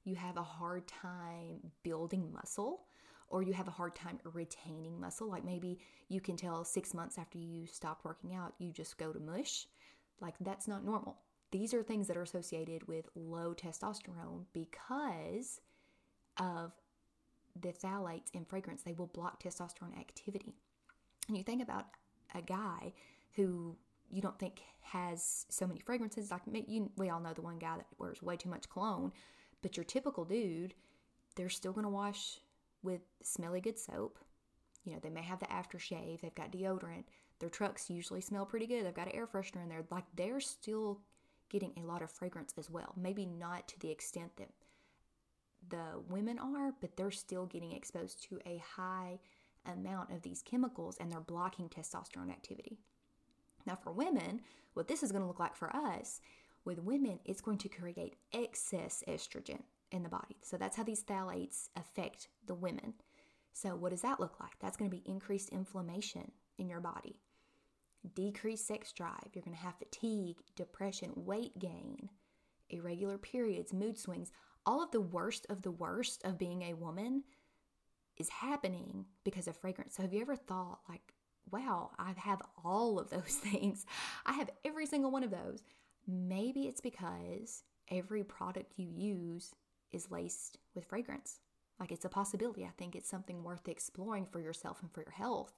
you 0.05 0.15
have 0.15 0.37
a 0.37 0.43
hard 0.43 0.87
time 0.89 1.71
building 1.83 2.33
muscle, 2.33 2.87
or 3.29 3.43
you 3.43 3.53
have 3.53 3.69
a 3.69 3.73
hard 3.73 3.95
time 3.95 4.19
retaining 4.25 5.01
muscle, 5.01 5.29
like 5.29 5.45
maybe 5.45 5.79
you 6.09 6.21
can 6.21 6.37
tell 6.37 6.65
six 6.65 6.93
months 6.93 7.17
after 7.17 7.39
you 7.39 7.67
stopped 7.67 8.05
working 8.05 8.35
out, 8.35 8.55
you 8.59 8.73
just 8.73 8.99
go 8.99 9.13
to 9.13 9.21
mush, 9.21 9.67
like 10.21 10.35
that's 10.41 10.67
not 10.67 10.85
normal. 10.85 11.19
These 11.53 11.75
are 11.75 11.83
things 11.83 12.07
that 12.09 12.17
are 12.17 12.23
associated 12.23 12.87
with 12.87 13.09
low 13.15 13.55
testosterone 13.55 14.45
because 14.53 15.61
of 16.39 16.73
the 17.61 17.73
phthalates 17.73 18.31
in 18.33 18.45
fragrance. 18.45 18.83
They 18.83 18.93
will 18.93 19.09
block 19.09 19.43
testosterone 19.43 19.99
activity. 19.99 20.55
And 21.29 21.37
you 21.37 21.43
think 21.43 21.63
about 21.63 21.87
a 22.35 22.43
guy 22.43 22.93
who 23.35 23.77
you 24.11 24.21
don't 24.21 24.39
think 24.39 24.61
has 24.83 25.47
so 25.49 25.67
many 25.67 25.81
fragrances. 25.81 26.31
Like 26.31 26.43
you, 26.67 26.91
we 26.97 27.11
all 27.11 27.21
know 27.21 27.33
the 27.33 27.43
one 27.43 27.59
guy 27.59 27.77
that 27.77 27.87
wears 27.99 28.23
way 28.23 28.37
too 28.37 28.49
much 28.49 28.69
cologne, 28.69 29.13
but 29.63 29.77
your 29.77 29.85
typical 29.85 30.25
dude, 30.25 30.75
they're 31.37 31.49
still 31.49 31.73
to 31.73 31.89
wash 31.89 32.41
with 32.83 33.01
smelly 33.23 33.61
good 33.61 33.79
soap. 33.79 34.19
You 34.85 34.95
know, 34.95 34.99
they 35.03 35.11
may 35.11 35.23
have 35.23 35.39
the 35.39 35.47
aftershave, 35.47 36.21
they've 36.21 36.35
got 36.35 36.53
deodorant. 36.53 37.05
Their 37.39 37.51
trucks 37.51 37.89
usually 37.89 38.21
smell 38.21 38.45
pretty 38.45 38.67
good. 38.67 38.85
They've 38.85 38.95
got 38.95 39.09
an 39.09 39.15
air 39.15 39.27
freshener 39.27 39.63
in 39.63 39.69
there. 39.69 39.85
Like 39.91 40.05
they're 40.15 40.41
still 40.41 41.01
getting 41.49 41.73
a 41.77 41.87
lot 41.87 42.03
of 42.03 42.11
fragrance 42.11 42.55
as 42.59 42.71
well. 42.71 42.93
Maybe 42.97 43.25
not 43.27 43.69
to 43.69 43.81
the 43.81 43.91
extent 43.91 44.33
that 44.37 44.51
the 45.69 46.01
women 46.09 46.39
are, 46.39 46.75
but 46.81 46.97
they're 46.97 47.11
still 47.11 47.47
getting 47.47 47.73
exposed 47.73 48.23
to 48.25 48.39
a 48.47 48.63
high 48.77 49.21
amount 49.67 50.11
of 50.11 50.23
these 50.23 50.43
chemicals 50.43 50.97
and 50.99 51.11
they're 51.11 51.21
blocking 51.21 51.69
testosterone 51.69 52.31
activity. 52.31 52.79
Now, 53.67 53.77
for 53.77 53.93
women, 53.93 54.41
what 54.75 54.89
this 54.89 55.03
is 55.03 55.13
going 55.13 55.23
to 55.23 55.29
look 55.29 55.41
like 55.41 55.57
for 55.57 55.75
us, 55.75 56.21
with 56.65 56.79
women, 56.79 57.19
it's 57.25 57.41
going 57.41 57.59
to 57.59 57.69
create 57.69 58.17
excess 58.33 59.03
estrogen 59.09 59.63
in 59.91 60.03
the 60.03 60.09
body. 60.09 60.37
So 60.43 60.57
that's 60.57 60.77
how 60.77 60.85
these 60.85 61.03
phthalates 61.03 61.69
affect 61.77 62.29
the 62.47 62.55
women. 62.55 62.95
So, 63.53 63.75
what 63.75 63.91
does 63.91 64.03
that 64.03 64.21
look 64.21 64.39
like? 64.41 64.53
That's 64.61 64.77
going 64.77 64.91
to 64.91 64.97
be 64.97 65.03
increased 65.11 65.49
inflammation 65.51 66.31
in 66.59 66.69
your 66.69 66.81
body, 66.81 67.21
decreased 68.15 68.67
sex 68.67 68.93
drive. 68.93 69.29
You're 69.33 69.43
going 69.43 69.57
to 69.57 69.63
have 69.63 69.75
fatigue, 69.79 70.39
depression, 70.55 71.13
weight 71.17 71.59
gain, 71.59 72.11
irregular 72.69 73.19
periods, 73.19 73.73
mood 73.73 73.99
swings. 73.99 74.31
All 74.67 74.83
of 74.83 74.93
the 74.93 75.01
worst 75.01 75.47
of 75.51 75.63
the 75.63 75.71
worst 75.71 76.25
of 76.25 76.39
being 76.39 76.63
a 76.63 76.75
woman 76.75 77.25
is 78.19 78.29
happening 78.29 79.07
because 79.25 79.49
of 79.49 79.57
fragrance. 79.57 79.97
So, 79.97 80.03
have 80.03 80.13
you 80.13 80.21
ever 80.21 80.37
thought, 80.37 80.81
like, 80.89 81.15
wow, 81.51 81.91
I 81.99 82.13
have 82.17 82.43
all 82.65 82.99
of 82.99 83.11
those 83.11 83.35
things? 83.43 83.87
I 84.27 84.33
have 84.33 84.51
every 84.65 84.87
single 84.87 85.11
one 85.11 85.25
of 85.25 85.31
those. 85.31 85.63
Maybe 86.07 86.63
it's 86.63 86.81
because 86.81 87.63
every 87.91 88.25
product 88.25 88.73
you 88.77 88.87
use 88.87 89.55
is 89.93 90.11
laced 90.11 90.59
with 90.75 90.87
fragrance. 90.87 91.41
Like, 91.79 91.93
it's 91.93 92.05
a 92.05 92.11
possibility. 92.11 92.65
I 92.65 92.73
think 92.77 92.95
it's 92.95 93.09
something 93.09 93.43
worth 93.43 93.69
exploring 93.69 94.27
for 94.27 94.41
yourself 94.41 94.83
and 94.83 94.93
for 94.93 95.01
your 95.01 95.13
health 95.13 95.55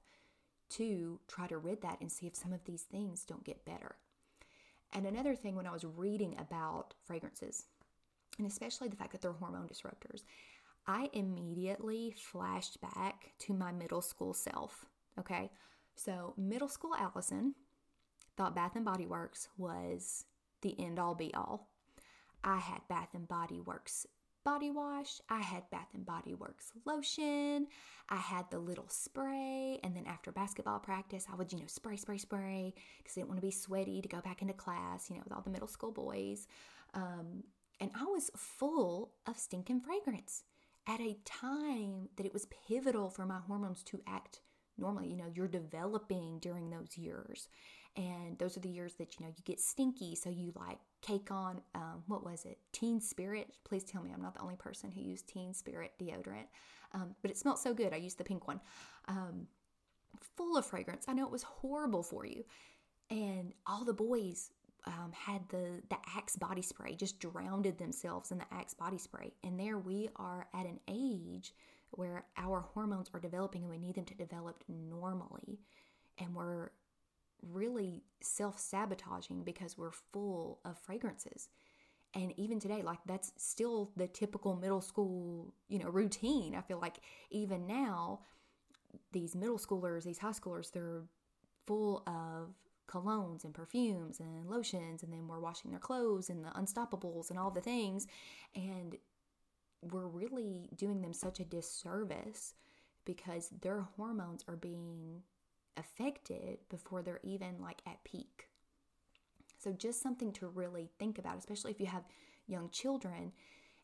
to 0.70 1.20
try 1.28 1.46
to 1.48 1.58
rid 1.58 1.82
that 1.82 2.00
and 2.00 2.10
see 2.10 2.26
if 2.26 2.36
some 2.36 2.52
of 2.52 2.64
these 2.64 2.82
things 2.82 3.24
don't 3.24 3.44
get 3.44 3.64
better. 3.64 3.96
And 4.92 5.06
another 5.06 5.34
thing, 5.34 5.56
when 5.56 5.66
I 5.66 5.72
was 5.72 5.84
reading 5.84 6.36
about 6.38 6.94
fragrances, 7.04 7.64
and 8.38 8.46
especially 8.46 8.88
the 8.88 8.96
fact 8.96 9.12
that 9.12 9.22
they're 9.22 9.32
hormone 9.32 9.68
disruptors, 9.68 10.22
I 10.86 11.10
immediately 11.12 12.14
flashed 12.16 12.80
back 12.80 13.32
to 13.40 13.52
my 13.52 13.72
middle 13.72 14.02
school 14.02 14.34
self. 14.34 14.86
Okay. 15.18 15.50
So, 15.94 16.34
middle 16.36 16.68
school 16.68 16.94
Allison 16.98 17.54
thought 18.36 18.54
Bath 18.54 18.76
and 18.76 18.84
Body 18.84 19.06
Works 19.06 19.48
was 19.58 20.24
the 20.62 20.78
end 20.80 20.98
all 20.98 21.14
be 21.14 21.32
all. 21.34 21.68
I 22.42 22.58
had 22.58 22.80
Bath 22.88 23.10
and 23.14 23.28
Body 23.28 23.60
Works 23.60 24.06
body 24.44 24.70
wash, 24.70 25.20
I 25.28 25.40
had 25.40 25.70
Bath 25.70 25.88
and 25.94 26.04
Body 26.04 26.34
Works 26.34 26.72
lotion, 26.84 27.66
I 28.08 28.16
had 28.16 28.50
the 28.50 28.58
little 28.58 28.88
spray, 28.88 29.78
and 29.82 29.96
then 29.96 30.04
after 30.06 30.32
basketball 30.32 30.80
practice, 30.80 31.26
I 31.32 31.36
would, 31.36 31.52
you 31.52 31.58
know, 31.58 31.66
spray, 31.66 31.96
spray, 31.96 32.18
spray 32.18 32.74
because 32.98 33.16
I 33.16 33.20
didn't 33.20 33.28
want 33.28 33.40
to 33.40 33.46
be 33.46 33.52
sweaty 33.52 34.02
to 34.02 34.08
go 34.08 34.20
back 34.20 34.42
into 34.42 34.54
class, 34.54 35.08
you 35.08 35.16
know, 35.16 35.22
with 35.24 35.32
all 35.32 35.42
the 35.42 35.50
middle 35.50 35.68
school 35.68 35.92
boys. 35.92 36.48
Um, 36.94 37.44
and 37.80 37.90
I 37.94 38.04
was 38.04 38.30
full 38.36 39.12
of 39.26 39.38
stinking 39.38 39.80
fragrance 39.80 40.44
at 40.88 41.00
a 41.00 41.18
time 41.24 42.08
that 42.16 42.26
it 42.26 42.32
was 42.32 42.46
pivotal 42.68 43.10
for 43.10 43.24
my 43.24 43.38
hormones 43.38 43.82
to 43.84 44.00
act 44.06 44.40
normally. 44.82 45.08
You 45.08 45.16
know, 45.16 45.30
you're 45.34 45.48
developing 45.48 46.38
during 46.40 46.68
those 46.68 46.98
years. 46.98 47.48
And 47.96 48.38
those 48.38 48.56
are 48.56 48.60
the 48.60 48.70
years 48.70 48.94
that, 48.94 49.18
you 49.18 49.26
know, 49.26 49.32
you 49.36 49.42
get 49.44 49.60
stinky. 49.60 50.14
So 50.14 50.30
you 50.30 50.52
like 50.56 50.78
cake 51.02 51.30
on, 51.30 51.60
um, 51.74 52.02
what 52.06 52.24
was 52.24 52.44
it? 52.44 52.58
Teen 52.72 53.00
Spirit. 53.00 53.48
Please 53.64 53.84
tell 53.84 54.02
me 54.02 54.10
I'm 54.14 54.22
not 54.22 54.34
the 54.34 54.40
only 54.40 54.56
person 54.56 54.90
who 54.90 55.00
used 55.02 55.28
Teen 55.28 55.52
Spirit 55.54 55.92
deodorant. 56.00 56.48
Um, 56.92 57.14
but 57.22 57.30
it 57.30 57.38
smelled 57.38 57.58
so 57.58 57.74
good. 57.74 57.92
I 57.92 57.96
used 57.96 58.18
the 58.18 58.24
pink 58.24 58.46
one. 58.48 58.60
Um, 59.08 59.46
full 60.36 60.56
of 60.56 60.66
fragrance. 60.66 61.06
I 61.08 61.12
know 61.12 61.26
it 61.26 61.32
was 61.32 61.42
horrible 61.42 62.02
for 62.02 62.24
you. 62.24 62.44
And 63.10 63.52
all 63.66 63.84
the 63.84 63.92
boys 63.92 64.50
um, 64.86 65.12
had 65.12 65.42
the 65.48 65.82
the 65.90 65.96
Axe 66.16 66.36
body 66.36 66.62
spray, 66.62 66.94
just 66.94 67.20
drowned 67.20 67.66
themselves 67.78 68.32
in 68.32 68.38
the 68.38 68.46
Axe 68.52 68.74
body 68.74 68.98
spray. 68.98 69.32
And 69.44 69.58
there 69.58 69.78
we 69.78 70.08
are 70.16 70.48
at 70.54 70.66
an 70.66 70.80
age 70.88 71.52
where 71.92 72.24
our 72.36 72.60
hormones 72.60 73.10
are 73.14 73.20
developing 73.20 73.62
and 73.62 73.70
we 73.70 73.78
need 73.78 73.94
them 73.94 74.04
to 74.06 74.14
develop 74.14 74.64
normally. 74.68 75.60
And 76.18 76.34
we're 76.34 76.70
really 77.50 78.04
self 78.20 78.58
sabotaging 78.58 79.42
because 79.44 79.76
we're 79.76 79.90
full 79.90 80.60
of 80.64 80.78
fragrances. 80.78 81.48
And 82.14 82.34
even 82.36 82.60
today, 82.60 82.82
like 82.82 82.98
that's 83.06 83.32
still 83.36 83.90
the 83.96 84.06
typical 84.06 84.54
middle 84.54 84.82
school, 84.82 85.54
you 85.68 85.78
know, 85.78 85.88
routine. 85.88 86.54
I 86.54 86.60
feel 86.60 86.78
like 86.78 86.96
even 87.30 87.66
now, 87.66 88.20
these 89.12 89.34
middle 89.34 89.58
schoolers, 89.58 90.04
these 90.04 90.18
high 90.18 90.30
schoolers, 90.30 90.70
they're 90.70 91.04
full 91.66 92.02
of 92.06 92.54
colognes 92.86 93.44
and 93.44 93.54
perfumes 93.54 94.20
and 94.20 94.50
lotions, 94.50 95.02
and 95.02 95.12
then 95.12 95.26
we're 95.26 95.40
washing 95.40 95.70
their 95.70 95.80
clothes 95.80 96.28
and 96.28 96.44
the 96.44 96.50
unstoppables 96.50 97.30
and 97.30 97.38
all 97.38 97.50
the 97.50 97.60
things. 97.60 98.06
And 98.54 98.96
we're 99.82 100.06
really 100.06 100.70
doing 100.76 101.02
them 101.02 101.12
such 101.12 101.40
a 101.40 101.44
disservice 101.44 102.54
because 103.04 103.50
their 103.60 103.82
hormones 103.96 104.44
are 104.48 104.56
being 104.56 105.22
affected 105.76 106.58
before 106.68 107.02
they're 107.02 107.20
even 107.22 107.60
like 107.60 107.82
at 107.86 108.02
peak. 108.04 108.48
So, 109.58 109.72
just 109.72 110.02
something 110.02 110.32
to 110.32 110.48
really 110.48 110.90
think 110.98 111.18
about, 111.18 111.38
especially 111.38 111.70
if 111.70 111.80
you 111.80 111.86
have 111.86 112.04
young 112.46 112.68
children 112.70 113.32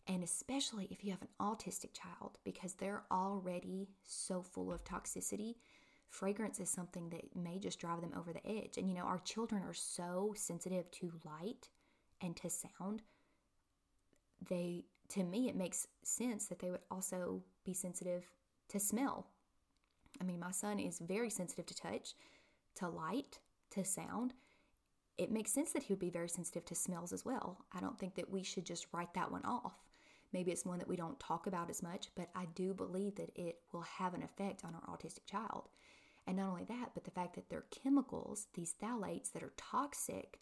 and 0.09 0.25
especially 0.25 0.89
if 0.91 1.05
you 1.05 1.11
have 1.11 1.23
an 1.23 1.29
autistic 1.41 1.93
child, 1.93 2.39
because 2.43 2.75
they're 2.75 3.05
already 3.13 3.89
so 4.05 4.43
full 4.43 4.73
of 4.73 4.83
toxicity. 4.83 5.57
Fragrance 6.09 6.59
is 6.59 6.71
something 6.71 7.11
that 7.11 7.37
may 7.37 7.59
just 7.59 7.79
drive 7.79 8.01
them 8.01 8.15
over 8.17 8.33
the 8.33 8.47
edge. 8.47 8.79
And 8.79 8.89
you 8.89 8.95
know, 8.95 9.03
our 9.03 9.19
children 9.19 9.63
are 9.63 9.75
so 9.75 10.33
sensitive 10.35 10.91
to 10.93 11.13
light 11.27 11.69
and 12.23 12.35
to 12.37 12.49
sound. 12.49 13.03
They, 14.49 14.87
to 15.11 15.25
me, 15.25 15.49
it 15.49 15.57
makes 15.57 15.87
sense 16.03 16.47
that 16.47 16.59
they 16.59 16.71
would 16.71 16.85
also 16.91 17.43
be 17.65 17.75
sensitive 17.75 18.31
to 18.69 18.79
smell 18.79 19.29
I 20.21 20.25
mean, 20.25 20.41
my 20.41 20.51
son 20.51 20.79
is 20.79 20.99
very 20.99 21.31
sensitive 21.31 21.67
to 21.67 21.75
touch, 21.75 22.15
to 22.77 22.89
light, 22.89 23.39
to 23.71 23.85
sound. 23.85 24.35
It 25.17 25.31
makes 25.31 25.53
sense 25.53 25.73
that 25.73 25.83
he 25.83 25.93
would 25.93 26.01
be 26.01 26.11
very 26.11 26.29
sensitive 26.29 26.65
to 26.67 26.75
smells 26.75 27.13
as 27.13 27.25
well. 27.25 27.65
I 27.73 27.81
don't 27.81 27.99
think 27.99 28.15
that 28.17 28.31
we 28.31 28.43
should 28.43 28.65
just 28.65 28.87
write 28.93 29.15
that 29.15 29.31
one 29.31 29.45
off. 29.45 29.75
Maybe 30.33 30.53
it's 30.53 30.67
one 30.67 30.79
that 30.79 30.89
we 30.89 30.97
don't 30.97 31.19
talk 31.19 31.47
about 31.47 31.71
as 31.71 31.83
much, 31.83 32.09
but 32.15 32.29
I 32.35 32.47
do 32.55 32.75
believe 32.75 33.15
that 33.17 33.31
it 33.35 33.61
will 33.73 33.83
have 33.83 34.15
an 34.15 34.23
effect 34.23 34.65
on 34.65 34.75
our 34.75 34.97
autistic 34.97 35.27
child. 35.27 35.69
And 36.27 36.37
not 36.37 36.51
only 36.51 36.65
that, 36.65 36.91
but 36.95 37.05
the 37.05 37.11
fact 37.11 37.35
that 37.37 37.49
they're 37.49 37.65
chemicals, 37.71 38.49
these 38.53 38.75
phthalates 38.81 39.33
that 39.33 39.43
are 39.43 39.55
toxic, 39.57 40.41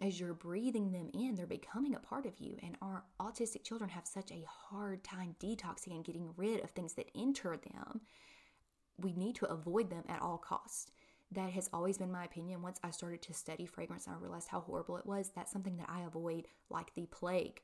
as 0.00 0.20
you're 0.20 0.34
breathing 0.34 0.92
them 0.92 1.10
in, 1.12 1.34
they're 1.34 1.46
becoming 1.46 1.94
a 1.94 2.00
part 2.00 2.24
of 2.24 2.38
you. 2.38 2.56
And 2.62 2.76
our 2.80 3.04
autistic 3.20 3.64
children 3.64 3.90
have 3.90 4.06
such 4.06 4.30
a 4.30 4.44
hard 4.46 5.02
time 5.02 5.34
detoxing 5.40 5.92
and 5.92 6.04
getting 6.04 6.30
rid 6.36 6.62
of 6.62 6.70
things 6.70 6.94
that 6.94 7.10
enter 7.16 7.56
them 7.56 8.00
we 8.98 9.12
need 9.12 9.36
to 9.36 9.46
avoid 9.46 9.90
them 9.90 10.04
at 10.08 10.20
all 10.20 10.38
costs. 10.38 10.90
That 11.30 11.50
has 11.50 11.68
always 11.72 11.98
been 11.98 12.10
my 12.10 12.24
opinion. 12.24 12.62
Once 12.62 12.80
I 12.82 12.90
started 12.90 13.22
to 13.22 13.34
study 13.34 13.66
fragrance 13.66 14.06
and 14.06 14.16
I 14.16 14.18
realized 14.18 14.48
how 14.48 14.60
horrible 14.60 14.96
it 14.96 15.06
was, 15.06 15.30
that's 15.34 15.52
something 15.52 15.76
that 15.76 15.88
I 15.88 16.02
avoid 16.02 16.48
like 16.70 16.94
the 16.94 17.06
plague. 17.06 17.60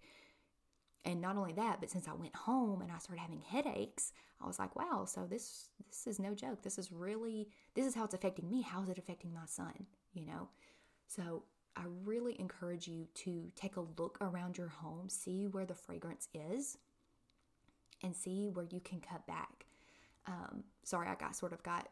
And 1.07 1.21
not 1.21 1.37
only 1.37 1.53
that, 1.55 1.81
but 1.81 1.91
since 1.91 2.07
I 2.09 2.15
went 2.15 2.35
home 2.35 2.83
and 2.83 2.93
I 2.93 2.99
started 2.99 3.23
having 3.23 3.41
headaches, 3.41 4.13
I 4.41 4.47
was 4.47 4.59
like, 4.59 4.77
wow, 4.77 5.05
so 5.07 5.27
this 5.27 5.69
this 5.89 6.07
is 6.07 6.19
no 6.19 6.35
joke. 6.35 6.63
This 6.63 6.79
is 6.79 6.93
really 6.93 7.49
this 7.75 7.87
is 7.87 7.95
how 7.95 8.05
it's 8.05 8.15
affecting 8.15 8.49
me. 8.49 8.63
How 8.63 8.83
is 8.83 8.89
it 8.89 8.99
affecting 8.99 9.33
my 9.33 9.47
son? 9.47 9.87
You 10.13 10.27
know? 10.27 10.49
So 11.07 11.45
I 11.77 11.83
really 12.05 12.39
encourage 12.39 12.87
you 12.87 13.09
to 13.15 13.51
take 13.57 13.77
a 13.77 13.85
look 13.99 14.19
around 14.21 14.57
your 14.57 14.69
home, 14.69 15.09
see 15.09 15.47
where 15.47 15.67
the 15.67 15.75
fragrance 15.75 16.29
is, 16.33 16.79
and 18.03 18.15
see 18.15 18.49
where 18.49 18.67
you 18.71 18.81
can 18.81 19.01
cut 19.01 19.27
back. 19.27 19.67
Um, 20.27 20.65
sorry, 20.85 21.09
I 21.09 21.15
got 21.15 21.37
sort 21.37 21.53
of 21.53 21.63
got 21.63 21.89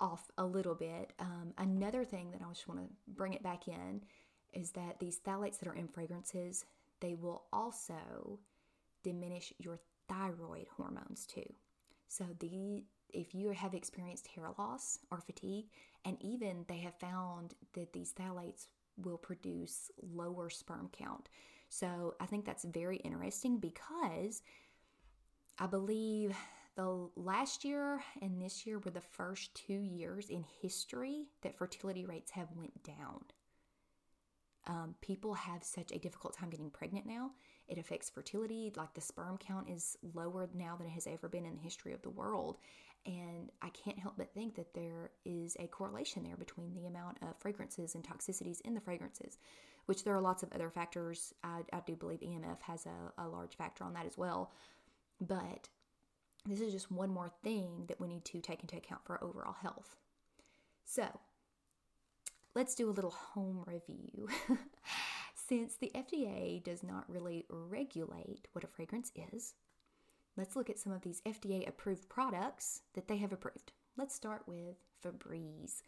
off 0.00 0.30
a 0.36 0.44
little 0.44 0.74
bit. 0.74 1.12
Um, 1.18 1.54
another 1.58 2.04
thing 2.04 2.30
that 2.32 2.42
I 2.42 2.48
just 2.48 2.68
want 2.68 2.80
to 2.80 2.88
bring 3.08 3.32
it 3.34 3.42
back 3.42 3.68
in 3.68 4.02
is 4.52 4.72
that 4.72 4.98
these 4.98 5.18
phthalates 5.18 5.58
that 5.60 5.68
are 5.68 5.74
in 5.74 5.88
fragrances, 5.88 6.64
they 7.00 7.14
will 7.14 7.44
also 7.52 8.38
diminish 9.02 9.52
your 9.58 9.78
thyroid 10.08 10.66
hormones 10.76 11.26
too. 11.26 11.52
So 12.08 12.24
the 12.38 12.84
if 13.16 13.34
you 13.34 13.50
have 13.50 13.74
experienced 13.74 14.28
hair 14.28 14.48
loss 14.58 15.00
or 15.10 15.20
fatigue, 15.20 15.66
and 16.04 16.16
even 16.20 16.64
they 16.68 16.78
have 16.78 16.94
found 17.00 17.54
that 17.72 17.92
these 17.92 18.12
phthalates 18.12 18.68
will 19.04 19.18
produce 19.18 19.90
lower 20.00 20.50
sperm 20.50 20.88
count. 20.92 21.28
So 21.68 22.14
I 22.20 22.26
think 22.26 22.44
that's 22.44 22.64
very 22.64 22.98
interesting 22.98 23.58
because 23.58 24.42
I 25.58 25.66
believe 25.66 26.36
The 26.76 27.08
last 27.16 27.64
year 27.64 28.02
and 28.20 28.40
this 28.40 28.66
year 28.66 28.78
were 28.78 28.90
the 28.90 29.00
first 29.00 29.54
two 29.54 29.80
years 29.80 30.28
in 30.28 30.44
history 30.60 31.24
that 31.40 31.56
fertility 31.56 32.04
rates 32.04 32.30
have 32.32 32.48
went 32.54 32.82
down. 32.84 33.24
Um, 34.66 34.94
people 35.00 35.32
have 35.32 35.64
such 35.64 35.90
a 35.92 35.98
difficult 35.98 36.36
time 36.36 36.50
getting 36.50 36.70
pregnant 36.70 37.06
now. 37.06 37.30
It 37.66 37.78
affects 37.78 38.10
fertility. 38.10 38.72
Like 38.76 38.92
the 38.92 39.00
sperm 39.00 39.38
count 39.38 39.70
is 39.70 39.96
lower 40.14 40.50
now 40.54 40.76
than 40.76 40.88
it 40.88 40.92
has 40.92 41.06
ever 41.06 41.28
been 41.28 41.46
in 41.46 41.56
the 41.56 41.62
history 41.62 41.94
of 41.94 42.02
the 42.02 42.10
world. 42.10 42.58
And 43.06 43.52
I 43.62 43.68
can't 43.68 43.98
help 43.98 44.14
but 44.18 44.34
think 44.34 44.56
that 44.56 44.74
there 44.74 45.10
is 45.24 45.56
a 45.60 45.68
correlation 45.68 46.24
there 46.24 46.36
between 46.36 46.74
the 46.74 46.86
amount 46.86 47.18
of 47.22 47.38
fragrances 47.38 47.94
and 47.94 48.02
toxicities 48.02 48.60
in 48.62 48.74
the 48.74 48.80
fragrances, 48.80 49.38
which 49.86 50.02
there 50.02 50.14
are 50.14 50.20
lots 50.20 50.42
of 50.42 50.52
other 50.52 50.70
factors. 50.70 51.32
I, 51.44 51.60
I 51.72 51.80
do 51.86 51.94
believe 51.94 52.20
EMF 52.20 52.60
has 52.62 52.86
a, 52.86 53.22
a 53.22 53.28
large 53.28 53.56
factor 53.56 53.84
on 53.84 53.94
that 53.94 54.06
as 54.06 54.18
well. 54.18 54.52
But 55.20 55.68
this 56.44 56.60
is 56.60 56.72
just 56.72 56.90
one 56.90 57.10
more 57.10 57.30
thing 57.44 57.84
that 57.88 58.00
we 58.00 58.08
need 58.08 58.24
to 58.26 58.40
take 58.40 58.60
into 58.62 58.76
account 58.76 59.02
for 59.04 59.22
overall 59.22 59.56
health. 59.60 59.96
So, 60.84 61.06
let's 62.54 62.74
do 62.74 62.88
a 62.88 62.92
little 62.92 63.10
home 63.10 63.64
review. 63.66 64.28
Since 65.48 65.76
the 65.76 65.92
FDA 65.94 66.62
does 66.62 66.82
not 66.82 67.08
really 67.08 67.46
regulate 67.48 68.48
what 68.52 68.64
a 68.64 68.68
fragrance 68.68 69.12
is, 69.32 69.54
let's 70.36 70.56
look 70.56 70.70
at 70.70 70.78
some 70.78 70.92
of 70.92 71.02
these 71.02 71.22
FDA 71.22 71.68
approved 71.68 72.08
products 72.08 72.82
that 72.94 73.08
they 73.08 73.16
have 73.18 73.32
approved. 73.32 73.72
Let's 73.96 74.14
start 74.14 74.42
with 74.46 74.76
Febreze. 75.04 75.82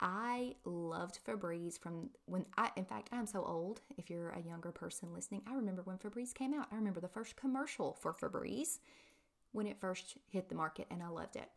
I 0.00 0.56
loved 0.64 1.20
Febreze 1.24 1.78
from 1.78 2.10
when 2.26 2.46
I, 2.58 2.70
in 2.76 2.84
fact, 2.84 3.10
I'm 3.12 3.26
so 3.26 3.44
old. 3.44 3.80
If 3.96 4.10
you're 4.10 4.30
a 4.30 4.40
younger 4.40 4.72
person 4.72 5.12
listening, 5.12 5.42
I 5.46 5.54
remember 5.54 5.82
when 5.82 5.98
Febreze 5.98 6.34
came 6.34 6.52
out. 6.52 6.66
I 6.72 6.76
remember 6.76 7.00
the 7.00 7.08
first 7.08 7.36
commercial 7.36 7.96
for 8.00 8.12
Febreze 8.12 8.80
when 9.52 9.66
it 9.66 9.80
first 9.80 10.16
hit 10.28 10.48
the 10.48 10.56
market, 10.56 10.88
and 10.90 11.02
I 11.02 11.08
loved 11.08 11.36
it. 11.36 11.48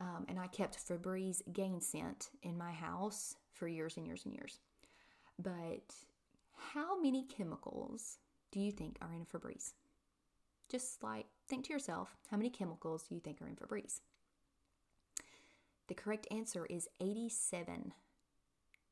Um, 0.00 0.26
and 0.28 0.38
I 0.38 0.48
kept 0.48 0.76
Febreze 0.76 1.40
Gain 1.52 1.80
Scent 1.80 2.30
in 2.42 2.58
my 2.58 2.72
house 2.72 3.36
for 3.52 3.66
years 3.66 3.96
and 3.96 4.06
years 4.06 4.24
and 4.26 4.34
years. 4.34 4.58
But 5.38 5.94
how 6.56 7.00
many 7.00 7.24
chemicals 7.24 8.18
do 8.52 8.60
you 8.60 8.72
think 8.72 8.98
are 9.00 9.12
in 9.14 9.22
a 9.22 9.24
Febreze? 9.24 9.72
Just 10.74 11.04
like 11.04 11.26
think 11.46 11.66
to 11.66 11.72
yourself, 11.72 12.16
how 12.32 12.36
many 12.36 12.50
chemicals 12.50 13.04
you 13.08 13.20
think 13.20 13.40
are 13.40 13.46
in 13.46 13.54
Febreze? 13.54 14.00
The 15.86 15.94
correct 15.94 16.26
answer 16.32 16.66
is 16.66 16.88
87. 17.00 17.92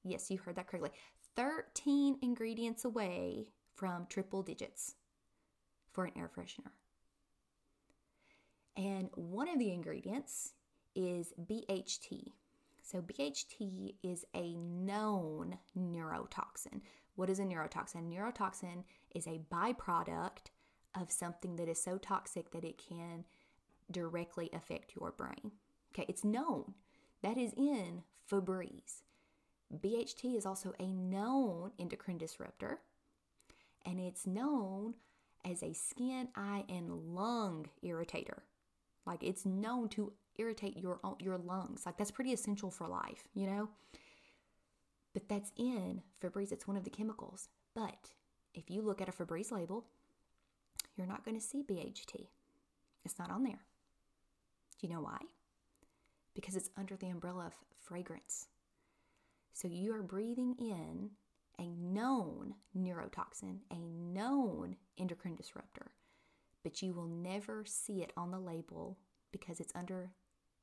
Yes, 0.04 0.30
you 0.30 0.38
heard 0.38 0.54
that 0.54 0.68
correctly. 0.68 0.92
13 1.34 2.18
ingredients 2.22 2.84
away 2.84 3.48
from 3.74 4.06
triple 4.08 4.44
digits 4.44 4.94
for 5.90 6.04
an 6.04 6.12
air 6.16 6.30
freshener. 6.32 6.70
And 8.76 9.08
one 9.16 9.48
of 9.48 9.58
the 9.58 9.72
ingredients 9.72 10.52
is 10.94 11.32
BHT. 11.44 12.28
So, 12.80 13.02
BHT 13.02 13.96
is 14.04 14.24
a 14.36 14.54
known 14.54 15.58
neurotoxin. 15.76 16.82
What 17.16 17.28
is 17.28 17.40
a 17.40 17.42
neurotoxin? 17.42 18.08
Neurotoxin 18.08 18.84
is 19.16 19.26
a 19.26 19.40
byproduct 19.52 20.52
of 20.94 21.10
something 21.10 21.56
that 21.56 21.68
is 21.68 21.82
so 21.82 21.98
toxic 21.98 22.50
that 22.50 22.64
it 22.64 22.78
can 22.78 23.24
directly 23.90 24.50
affect 24.52 24.94
your 24.98 25.12
brain. 25.12 25.52
Okay, 25.92 26.06
it's 26.08 26.24
known. 26.24 26.74
That 27.22 27.36
is 27.38 27.52
in 27.56 28.02
Febreze. 28.30 29.02
BHT 29.74 30.36
is 30.36 30.46
also 30.46 30.74
a 30.78 30.92
known 30.92 31.72
endocrine 31.78 32.18
disruptor, 32.18 32.80
and 33.86 33.98
it's 33.98 34.26
known 34.26 34.94
as 35.44 35.62
a 35.62 35.72
skin, 35.72 36.28
eye, 36.36 36.64
and 36.68 37.14
lung 37.14 37.66
irritator. 37.84 38.40
Like 39.06 39.22
it's 39.22 39.46
known 39.46 39.88
to 39.90 40.12
irritate 40.36 40.76
your 40.76 41.00
your 41.18 41.38
lungs. 41.38 41.84
Like 41.86 41.96
that's 41.96 42.10
pretty 42.10 42.32
essential 42.32 42.70
for 42.70 42.86
life, 42.86 43.24
you 43.34 43.46
know? 43.46 43.68
But 45.12 45.28
that's 45.28 45.52
in 45.56 46.02
Febreze. 46.22 46.52
It's 46.52 46.68
one 46.68 46.76
of 46.76 46.84
the 46.84 46.90
chemicals. 46.90 47.48
But 47.74 48.12
if 48.54 48.70
you 48.70 48.82
look 48.82 49.00
at 49.00 49.08
a 49.08 49.12
Febreze 49.12 49.52
label, 49.52 49.86
you're 50.96 51.06
not 51.06 51.24
going 51.24 51.38
to 51.38 51.44
see 51.44 51.62
BHT. 51.62 52.26
It's 53.04 53.18
not 53.18 53.30
on 53.30 53.44
there. 53.44 53.64
Do 54.80 54.86
you 54.86 54.92
know 54.92 55.00
why? 55.00 55.18
Because 56.34 56.56
it's 56.56 56.70
under 56.76 56.96
the 56.96 57.08
umbrella 57.08 57.46
of 57.46 57.54
fragrance. 57.84 58.48
So 59.52 59.68
you 59.68 59.94
are 59.94 60.02
breathing 60.02 60.54
in 60.58 61.10
a 61.58 61.74
known 61.74 62.54
neurotoxin, 62.76 63.58
a 63.70 63.78
known 63.78 64.76
endocrine 64.98 65.36
disruptor 65.36 65.92
but 66.62 66.82
you 66.82 66.92
will 66.92 67.06
never 67.06 67.64
see 67.66 68.02
it 68.02 68.12
on 68.16 68.30
the 68.30 68.38
label 68.38 68.98
because 69.32 69.60
it's 69.60 69.74
under 69.74 70.10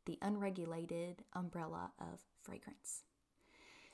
the 0.06 0.18
unregulated 0.22 1.24
umbrella 1.34 1.92
of 2.00 2.20
fragrance. 2.42 3.04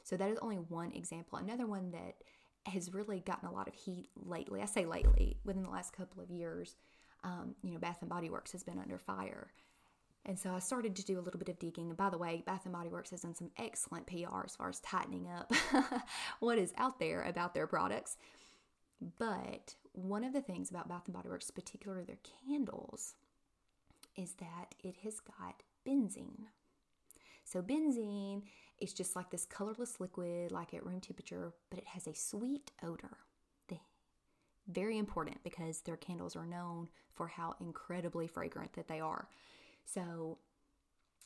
So 0.04 0.16
that 0.18 0.30
is 0.30 0.38
only 0.42 0.58
one 0.58 0.92
example. 0.92 1.40
Another 1.40 1.66
one 1.66 1.92
that 1.92 2.16
has 2.68 2.94
really 2.94 3.20
gotten 3.20 3.48
a 3.48 3.52
lot 3.52 3.68
of 3.68 3.74
heat 3.74 4.10
lately, 4.16 4.62
I 4.62 4.66
say 4.66 4.86
lately, 4.86 5.38
within 5.44 5.64
the 5.64 5.70
last 5.70 5.94
couple 5.94 6.22
of 6.22 6.30
years, 6.30 6.76
um, 7.24 7.56
you 7.64 7.72
know, 7.72 7.80
Bath 7.80 7.98
and 8.02 8.10
Body 8.10 8.30
Works 8.30 8.52
has 8.52 8.64
been 8.64 8.80
under 8.80 8.98
fire. 8.98 9.52
And 10.26 10.40
so 10.40 10.54
I 10.56 10.60
started 10.60 10.96
to 10.96 11.06
do 11.06 11.20
a 11.20 11.22
little 11.22 11.40
bit 11.40 11.50
of 11.50 11.60
digging. 11.60 11.90
And 11.90 11.98
by 11.98 12.10
the 12.10 12.18
way, 12.18 12.44
Bath 12.46 12.62
and 12.66 12.74
Body 12.74 12.90
Works 12.90 13.12
has 13.12 13.22
done 13.22 13.36
some 13.36 13.52
excellent 13.58 14.08
PR 14.08 14.44
as 14.46 14.56
far 14.56 14.70
as 14.70 14.80
tightening 14.80 15.28
up 15.28 15.52
what 16.40 16.58
is 16.58 16.74
out 16.78 17.00
there 17.00 17.22
about 17.24 17.54
their 17.54 17.68
products. 17.68 18.18
But 19.20 19.76
one 19.92 20.24
of 20.24 20.34
the 20.34 20.42
things 20.42 20.72
about 20.72 20.90
Bath 20.90 21.04
and 21.06 21.14
Body 21.14 21.30
Works, 21.30 21.52
particularly 21.52 22.06
their 22.06 22.18
candles, 22.48 23.14
is 24.16 24.34
that 24.40 24.74
it 24.84 24.96
has 25.04 25.20
got 25.20 25.62
benzene. 25.88 26.46
So 27.46 27.62
benzene 27.62 28.42
is 28.80 28.94
just 28.94 29.16
like 29.16 29.30
this 29.30 29.46
colorless 29.46 30.02
liquid, 30.02 30.52
like 30.52 30.74
at 30.74 30.86
room 30.86 31.00
temperature, 31.00 31.54
but 31.70 31.80
it 31.80 31.88
has 31.88 32.08
a 32.08 32.14
sweet 32.14 32.72
odor. 32.84 33.18
Very 34.68 34.98
important 34.98 35.44
because 35.44 35.82
their 35.82 35.98
candles 35.98 36.36
are 36.36 36.46
known 36.46 36.90
for 37.12 37.28
how 37.28 37.56
incredibly 37.60 38.28
fragrant 38.28 38.74
that 38.74 38.88
they 38.88 39.00
are. 39.00 39.28
So, 39.86 40.40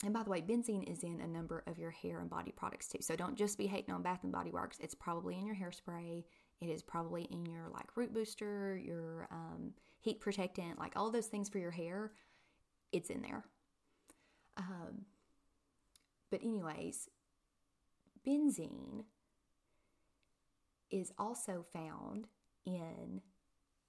and 0.03 0.13
by 0.13 0.23
the 0.23 0.29
way, 0.29 0.41
benzene 0.41 0.89
is 0.91 1.03
in 1.03 1.21
a 1.21 1.27
number 1.27 1.63
of 1.65 1.77
your 1.77 1.91
hair 1.91 2.19
and 2.19 2.29
body 2.29 2.51
products 2.51 2.89
too. 2.89 3.01
So 3.01 3.15
don't 3.15 3.37
just 3.37 3.57
be 3.57 3.67
hating 3.67 3.93
on 3.93 4.01
Bath 4.01 4.23
and 4.23 4.31
Body 4.31 4.51
Works. 4.51 4.77
It's 4.81 4.95
probably 4.95 5.37
in 5.37 5.45
your 5.45 5.55
hairspray. 5.55 6.25
It 6.59 6.65
is 6.65 6.83
probably 6.83 7.23
in 7.31 7.45
your 7.45 7.69
like 7.69 7.95
root 7.95 8.13
booster, 8.13 8.77
your 8.77 9.29
um, 9.31 9.71
heat 10.01 10.19
protectant, 10.19 10.77
like 10.77 10.97
all 10.97 11.09
those 11.09 11.27
things 11.27 11.47
for 11.47 11.59
your 11.59 11.71
hair. 11.71 12.11
It's 12.91 13.09
in 13.09 13.21
there. 13.21 13.45
Um, 14.57 15.05
but, 16.29 16.43
anyways, 16.43 17.09
benzene 18.27 19.03
is 20.91 21.11
also 21.17 21.65
found 21.73 22.27
in 22.65 23.21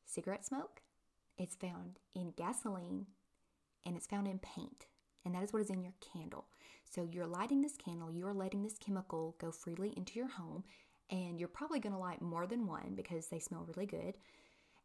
cigarette 0.04 0.44
smoke, 0.44 0.82
it's 1.38 1.54
found 1.54 1.98
in 2.14 2.32
gasoline, 2.36 3.06
and 3.86 3.96
it's 3.96 4.06
found 4.06 4.28
in 4.28 4.38
paint. 4.38 4.86
And 5.24 5.34
that 5.34 5.42
is 5.42 5.52
what 5.52 5.62
is 5.62 5.70
in 5.70 5.82
your 5.82 5.94
candle. 6.12 6.46
So 6.90 7.08
you're 7.10 7.26
lighting 7.26 7.60
this 7.60 7.76
candle, 7.76 8.10
you're 8.10 8.32
letting 8.32 8.62
this 8.62 8.78
chemical 8.78 9.36
go 9.38 9.50
freely 9.52 9.92
into 9.96 10.18
your 10.18 10.28
home, 10.28 10.64
and 11.10 11.38
you're 11.38 11.48
probably 11.48 11.80
going 11.80 11.92
to 11.92 11.98
light 11.98 12.22
more 12.22 12.46
than 12.46 12.66
one 12.66 12.94
because 12.94 13.26
they 13.26 13.38
smell 13.38 13.66
really 13.66 13.86
good, 13.86 14.16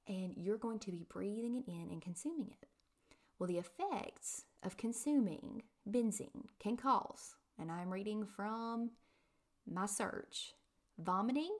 and 0.08 0.34
you're 0.36 0.58
going 0.58 0.80
to 0.80 0.92
be 0.92 1.06
breathing 1.10 1.56
it 1.56 1.72
in 1.72 1.90
and 1.92 2.02
consuming 2.02 2.50
it. 2.50 2.68
Well, 3.38 3.48
the 3.48 3.58
effects 3.58 4.44
of 4.64 4.78
consuming 4.78 5.64
benzene 5.90 6.48
can 6.60 6.78
cause, 6.78 7.36
and 7.66 7.72
I'm 7.72 7.92
reading 7.92 8.26
from 8.26 8.92
my 9.68 9.88
search. 9.88 10.54
Vomiting, 11.00 11.58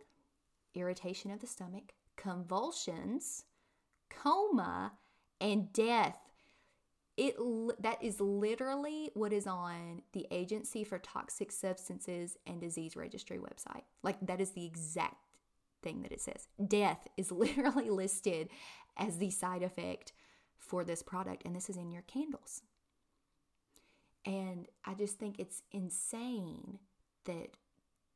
irritation 0.76 1.32
of 1.32 1.40
the 1.40 1.48
stomach, 1.48 1.94
convulsions, 2.16 3.46
coma, 4.10 4.94
and 5.42 5.74
death. 5.74 6.18
It 7.18 7.36
that 7.80 8.04
is 8.04 8.22
literally 8.22 9.10
what 9.16 9.34
is 9.34 9.48
on 9.48 10.04
the 10.12 10.28
agency 10.30 10.84
for 10.84 11.00
toxic 11.00 11.52
substances 11.52 12.38
and 12.46 12.62
disease 12.62 12.96
registry 12.96 13.40
website. 13.40 13.84
Like 14.04 14.18
that 14.28 14.42
is 14.42 14.52
the 14.52 14.66
exact 14.66 15.16
thing 15.82 16.04
that 16.04 16.12
it 16.12 16.22
says. 16.22 16.48
Death 16.68 17.08
is 17.18 17.32
literally 17.32 17.90
listed 17.90 18.50
as 18.96 19.18
the 19.18 19.32
side 19.32 19.64
effect 19.64 20.14
for 20.58 20.84
this 20.84 21.02
product 21.02 21.44
and 21.46 21.56
this 21.56 21.70
is 21.70 21.78
in 21.78 21.92
your 21.92 22.04
candles 22.04 22.62
and 24.26 24.68
i 24.86 24.94
just 24.94 25.18
think 25.20 25.40
it's 25.40 25.62
insane 25.72 26.80
that 27.26 27.50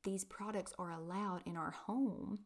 these 0.03 0.23
products 0.23 0.73
are 0.79 0.91
allowed 0.91 1.41
in 1.45 1.57
our 1.57 1.71
home 1.71 2.39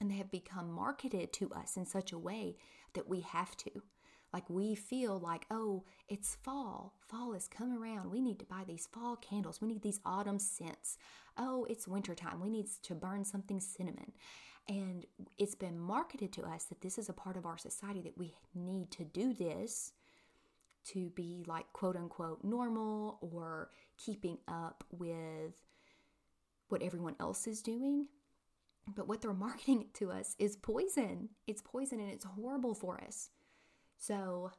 and 0.00 0.10
they 0.10 0.16
have 0.16 0.30
become 0.30 0.70
marketed 0.70 1.32
to 1.32 1.50
us 1.52 1.76
in 1.76 1.86
such 1.86 2.12
a 2.12 2.18
way 2.18 2.56
that 2.94 3.08
we 3.08 3.20
have 3.20 3.56
to 3.56 3.82
like 4.32 4.50
we 4.50 4.74
feel 4.74 5.18
like, 5.18 5.46
oh, 5.50 5.84
it's 6.08 6.36
fall. 6.42 6.94
Fall 7.00 7.32
has 7.32 7.48
come 7.48 7.72
around. 7.72 8.10
We 8.10 8.20
need 8.20 8.38
to 8.40 8.44
buy 8.44 8.64
these 8.66 8.86
fall 8.92 9.16
candles. 9.16 9.60
We 9.62 9.68
need 9.68 9.80
these 9.80 10.00
autumn 10.04 10.38
scents. 10.38 10.98
Oh, 11.38 11.66
it's 11.70 11.88
wintertime. 11.88 12.40
We 12.40 12.50
need 12.50 12.66
to 12.82 12.94
burn 12.94 13.24
something 13.24 13.60
cinnamon. 13.60 14.12
And 14.68 15.06
it's 15.38 15.54
been 15.54 15.78
marketed 15.78 16.32
to 16.34 16.42
us 16.42 16.64
that 16.64 16.80
this 16.80 16.98
is 16.98 17.08
a 17.08 17.14
part 17.14 17.38
of 17.38 17.46
our 17.46 17.56
society 17.56 18.02
that 18.02 18.18
we 18.18 18.34
need 18.54 18.90
to 18.90 19.04
do 19.04 19.32
this 19.32 19.92
to 20.92 21.10
be 21.10 21.44
like 21.46 21.72
quote 21.72 21.96
unquote 21.96 22.44
normal 22.44 23.18
or 23.20 23.70
keeping 23.96 24.38
up 24.48 24.84
with 24.90 25.54
what 26.68 26.82
everyone 26.82 27.16
else 27.20 27.46
is 27.46 27.62
doing. 27.62 28.06
But 28.94 29.08
what 29.08 29.20
they're 29.20 29.32
marketing 29.32 29.86
to 29.94 30.10
us 30.12 30.36
is 30.38 30.56
poison. 30.56 31.30
It's 31.46 31.62
poison 31.62 32.00
and 32.00 32.10
it's 32.10 32.24
horrible 32.24 32.74
for 32.74 33.00
us. 33.02 33.30
So, 33.98 34.52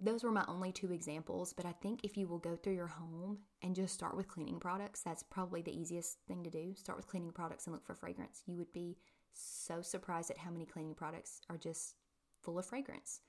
those 0.00 0.22
were 0.22 0.30
my 0.30 0.44
only 0.46 0.70
two 0.70 0.92
examples. 0.92 1.52
But 1.52 1.66
I 1.66 1.72
think 1.72 2.00
if 2.04 2.16
you 2.16 2.28
will 2.28 2.38
go 2.38 2.54
through 2.54 2.74
your 2.74 2.86
home 2.86 3.38
and 3.62 3.74
just 3.74 3.94
start 3.94 4.16
with 4.16 4.28
cleaning 4.28 4.60
products, 4.60 5.02
that's 5.02 5.24
probably 5.24 5.60
the 5.60 5.76
easiest 5.76 6.18
thing 6.28 6.44
to 6.44 6.50
do. 6.50 6.74
Start 6.76 6.96
with 6.96 7.08
cleaning 7.08 7.32
products 7.32 7.66
and 7.66 7.74
look 7.74 7.84
for 7.84 7.94
fragrance. 7.94 8.42
You 8.46 8.58
would 8.58 8.72
be 8.72 8.96
so 9.32 9.82
surprised 9.82 10.30
at 10.30 10.38
how 10.38 10.50
many 10.50 10.66
cleaning 10.66 10.94
products 10.94 11.40
are 11.50 11.56
just 11.56 11.94
full 12.40 12.58
of 12.58 12.66
fragrance. 12.66 13.20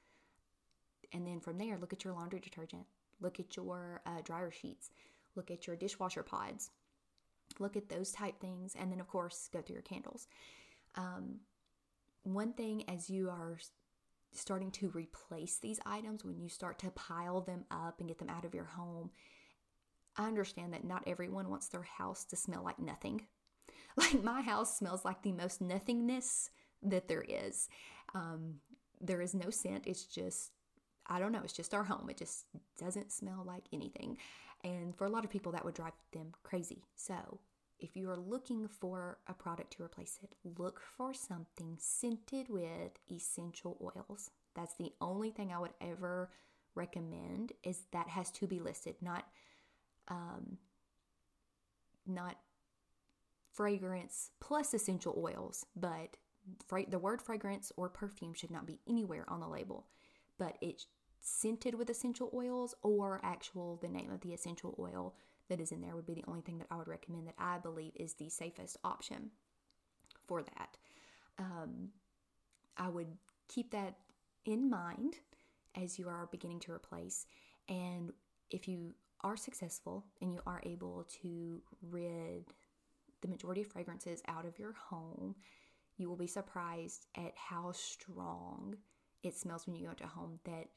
And 1.13 1.26
then 1.26 1.39
from 1.39 1.58
there, 1.58 1.78
look 1.80 1.93
at 1.93 2.04
your 2.04 2.13
laundry 2.13 2.39
detergent, 2.39 2.86
look 3.19 3.39
at 3.39 3.56
your 3.56 4.02
uh, 4.06 4.22
dryer 4.24 4.52
sheets, 4.52 4.91
look 5.36 5.50
at 5.52 5.67
your 5.67 5.76
dishwasher 5.76 6.24
pods, 6.24 6.69
look 7.60 7.76
at 7.76 7.89
those 7.89 8.12
type 8.12 8.39
things. 8.39 8.76
And 8.80 8.91
then, 8.91 9.00
of 9.00 9.08
course, 9.08 9.50
go 9.52 9.62
through 9.62 9.76
your 9.76 9.84
candles. 9.84 10.28
Um, 10.95 11.39
one 12.24 12.54
thing 12.54 12.84
as 12.88 13.10
you 13.10 13.30
are 13.30 13.58
starting 14.32 14.72
to 14.72 14.89
replace 14.89 15.58
these 15.58 15.80
items, 15.86 16.24
when 16.24 16.39
you 16.39 16.50
start 16.50 16.80
to 16.80 16.91
pile 16.91 17.41
them 17.41 17.65
up 17.72 18.00
and 18.00 18.08
get 18.08 18.19
them 18.19 18.30
out 18.30 18.45
of 18.45 18.54
your 18.54 18.65
home, 18.65 19.10
I 20.17 20.28
understand 20.28 20.74
that 20.74 20.84
not 20.84 21.04
everyone 21.08 21.50
wants 21.50 21.69
their 21.69 21.84
house 21.98 22.26
to 22.26 22.36
smell 22.36 22.63
like 22.63 22.80
nothing. 22.80 23.22
Like 23.98 24.24
my 24.24 24.41
house 24.41 24.78
smells 24.78 25.04
like 25.04 25.24
the 25.24 25.34
most 25.34 25.60
nothingness 25.60 26.52
that 26.84 27.10
there 27.10 27.26
is. 27.28 27.67
Um, 28.13 28.56
there 29.02 29.19
is 29.19 29.34
no 29.34 29.50
scent. 29.50 29.88
It's 29.88 30.06
just, 30.06 30.52
I 31.10 31.19
don't 31.19 31.32
know, 31.32 31.41
it's 31.43 31.54
just 31.54 31.74
our 31.74 31.84
home. 31.84 32.08
It 32.10 32.17
just 32.17 32.45
doesn't 32.78 33.12
smell 33.12 33.43
like 33.45 33.63
anything. 33.74 34.17
And 34.63 34.95
for 34.95 35.06
a 35.06 35.10
lot 35.10 35.26
of 35.26 35.32
people, 35.32 35.52
that 35.54 35.65
would 35.65 35.74
drive 35.74 35.93
them 36.12 36.34
crazy. 36.43 36.84
So 36.95 37.39
if 37.80 37.95
you 37.95 38.10
are 38.10 38.17
looking 38.17 38.67
for 38.67 39.17
a 39.28 39.34
product 39.34 39.74
to 39.74 39.84
replace 39.84 40.19
it, 40.22 40.36
look 40.58 40.82
for 40.98 41.13
something 41.13 41.78
scented 41.80 42.48
with 42.50 42.91
essential 43.12 43.78
oils. 43.82 44.32
That's 44.54 44.76
the 44.76 44.91
only 45.02 45.32
thing 45.32 45.52
I 45.52 45.60
would 45.60 45.74
ever 45.82 46.30
recommend 46.76 47.54
is 47.63 47.84
that 47.91 48.10
has 48.10 48.32
to 48.32 48.48
be 48.48 48.60
listed, 48.60 48.95
not 49.02 49.26
um, 50.10 50.58
not 52.06 52.38
fragrance 53.54 54.32
plus 54.39 54.74
essential 54.74 55.13
oils, 55.17 55.65
but 55.76 56.17
fra- 56.67 56.89
the 56.89 57.00
word 57.00 57.22
fragrance 57.22 57.72
or 57.78 57.89
perfume 57.89 58.34
should 58.34 58.52
not 58.52 58.65
be 58.65 58.80
anywhere 58.88 59.26
on 59.28 59.39
the 59.39 59.48
label. 59.48 59.86
But 60.38 60.58
it's 60.62 60.88
scented 61.21 61.75
with 61.75 61.89
essential 61.89 62.32
oils 62.34 62.73
or 62.82 63.19
actual 63.23 63.77
the 63.82 63.88
name 63.88 64.12
of 64.12 64.21
the 64.21 64.34
essential 64.34 64.75
oil 64.79 65.15
that 65.49 65.60
is 65.60 65.71
in 65.71 65.82
there 65.82 65.95
would 65.95 66.05
be 66.05 66.13
the 66.13 66.23
only 66.27 66.41
thing 66.41 66.58
that 66.60 66.67
I 66.69 66.77
would 66.77 66.88
recommend 66.88 67.27
that 67.27 67.36
I 67.38 67.58
believe 67.58 67.91
is 67.95 68.13
the 68.13 68.29
safest 68.29 68.77
option 68.84 69.32
for 70.27 70.43
that. 70.43 70.77
Um, 71.38 71.89
I 72.77 72.88
would 72.88 73.08
keep 73.47 73.71
that 73.71 73.95
in 74.45 74.69
mind 74.69 75.15
as 75.75 75.99
you 75.99 76.08
are 76.08 76.29
beginning 76.32 76.60
to 76.62 76.71
replace. 76.71 77.25
And 77.67 78.12
if 78.51 78.67
you 78.67 78.93
are 79.21 79.36
successful 79.36 80.05
and 80.21 80.34
you 80.34 80.39
are 80.45 80.62
able 80.63 81.08
to 81.21 81.62
rid 81.82 82.45
the 83.21 83.27
majority 83.27 83.62
of 83.62 83.67
fragrances 83.67 84.21
out 84.27 84.45
of 84.45 84.58
your 84.58 84.73
home, 84.73 85.36
you 85.97 86.08
will 86.08 86.15
be 86.15 86.27
surprised 86.27 87.08
at 87.15 87.34
how 87.36 87.71
strong 87.73 88.77
it 89.23 89.36
smells 89.36 89.67
when 89.67 89.75
you 89.75 89.86
go 89.86 89.91
into 89.91 90.05
a 90.05 90.08
home 90.08 90.39
that 90.45 90.67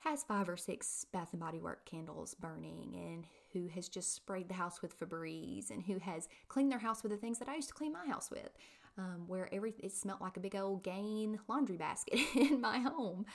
has 0.00 0.22
five 0.22 0.48
or 0.48 0.56
six 0.56 1.06
Bath 1.12 1.28
and 1.32 1.40
Body 1.40 1.58
Work 1.58 1.84
candles 1.84 2.34
burning 2.34 2.94
and 2.94 3.26
who 3.52 3.68
has 3.68 3.88
just 3.88 4.14
sprayed 4.14 4.48
the 4.48 4.54
house 4.54 4.82
with 4.82 4.98
Febreze 4.98 5.70
and 5.70 5.82
who 5.82 5.98
has 5.98 6.28
cleaned 6.48 6.70
their 6.70 6.78
house 6.78 7.02
with 7.02 7.12
the 7.12 7.18
things 7.18 7.38
that 7.38 7.48
I 7.48 7.56
used 7.56 7.68
to 7.68 7.74
clean 7.74 7.92
my 7.92 8.06
house 8.06 8.30
with, 8.30 8.50
um, 8.98 9.24
where 9.26 9.52
every 9.52 9.74
it 9.78 9.92
smelled 9.92 10.20
like 10.20 10.36
a 10.36 10.40
big 10.40 10.54
old 10.54 10.84
Gain 10.84 11.38
laundry 11.48 11.76
basket 11.76 12.20
in 12.34 12.60
my 12.60 12.78
home. 12.78 13.26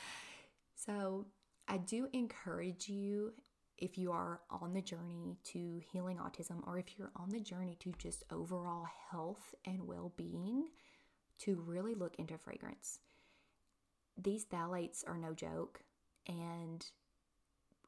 So 0.76 1.26
I 1.68 1.78
do 1.78 2.08
encourage 2.14 2.90
you 2.90 3.34
if 3.78 3.98
you 3.98 4.12
are 4.12 4.42
on 4.50 4.74
the 4.74 4.82
journey 4.82 5.38
to 5.44 5.82
healing 5.92 6.18
autism 6.18 6.66
or 6.68 6.78
if 6.78 6.98
you're 6.98 7.12
on 7.16 7.30
the 7.30 7.40
journey 7.40 7.76
to 7.80 7.92
just 7.98 8.24
overall 8.32 8.86
health 9.10 9.56
and 9.66 9.88
well-being 9.88 10.68
to 11.40 11.56
really 11.66 11.96
look 11.96 12.16
into 12.20 12.38
fragrance. 12.38 13.00
These 14.22 14.46
phthalates 14.46 15.04
are 15.08 15.18
no 15.18 15.34
joke 15.34 15.82
and 16.28 16.86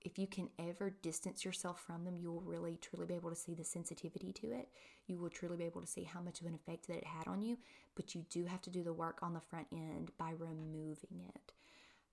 if 0.04 0.20
you 0.20 0.28
can 0.28 0.50
ever 0.60 0.90
distance 1.02 1.46
yourself 1.46 1.82
from 1.86 2.04
them, 2.04 2.18
you 2.18 2.32
will 2.32 2.42
really 2.42 2.78
truly 2.82 3.06
be 3.06 3.14
able 3.14 3.30
to 3.30 3.36
see 3.36 3.54
the 3.54 3.64
sensitivity 3.64 4.34
to 4.34 4.52
it. 4.52 4.70
You 5.08 5.18
will 5.18 5.30
truly 5.30 5.58
be 5.58 5.64
able 5.64 5.82
to 5.82 5.88
see 5.88 6.04
how 6.04 6.20
much 6.20 6.42
of 6.42 6.48
an 6.48 6.56
effect 6.56 6.88
that 6.88 6.98
it 6.98 7.06
had 7.06 7.28
on 7.28 7.42
you, 7.42 7.58
but 7.96 8.14
you 8.14 8.26
do 8.30 8.46
have 8.46 8.62
to 8.64 8.70
do 8.70 8.84
the 8.84 8.94
work 8.94 9.20
on 9.22 9.34
the 9.34 9.40
front 9.40 9.68
end 9.72 10.12
by 10.18 10.32
removing 10.38 11.22
it 11.34 11.54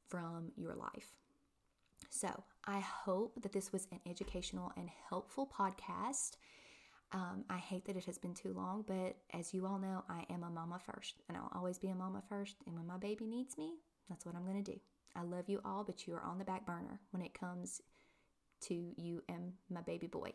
from 0.09 0.53
your 0.57 0.75
life. 0.75 1.17
So, 2.11 2.45
I 2.65 2.81
hope 2.81 3.41
that 3.43 3.53
this 3.53 3.73
was 3.73 3.87
an 3.93 4.01
educational 4.09 4.73
and 4.77 4.89
helpful 5.09 5.51
podcast. 5.53 6.37
Um, 7.13 7.45
I 7.51 7.59
hate 7.59 7.85
that 7.87 7.97
it 7.97 8.05
has 8.05 8.19
been 8.19 8.35
too 8.35 8.53
long, 8.53 8.85
but 8.87 9.17
as 9.33 9.53
you 9.53 9.67
all 9.67 9.79
know, 9.79 10.05
I 10.09 10.25
am 10.33 10.43
a 10.45 10.51
mama 10.51 10.79
first, 10.79 11.23
and 11.29 11.37
I'll 11.37 11.53
always 11.55 11.79
be 11.79 11.89
a 11.89 11.95
mama 11.95 12.23
first. 12.29 12.57
And 12.67 12.77
when 12.77 12.87
my 12.87 12.99
baby 12.99 13.27
needs 13.27 13.59
me, 13.59 13.75
that's 14.09 14.25
what 14.25 14.35
I'm 14.35 14.45
going 14.45 14.63
to 14.63 14.73
do. 14.73 14.81
I 15.17 15.23
love 15.23 15.49
you 15.49 15.61
all, 15.65 15.85
but 15.85 16.07
you 16.07 16.13
are 16.15 16.23
on 16.23 16.39
the 16.39 16.45
back 16.45 16.67
burner 16.67 17.01
when 17.11 17.23
it 17.23 17.33
comes 17.35 17.81
to 18.63 18.93
you 18.97 19.23
and 19.29 19.53
my 19.69 19.81
baby 19.81 20.07
boy. 20.07 20.33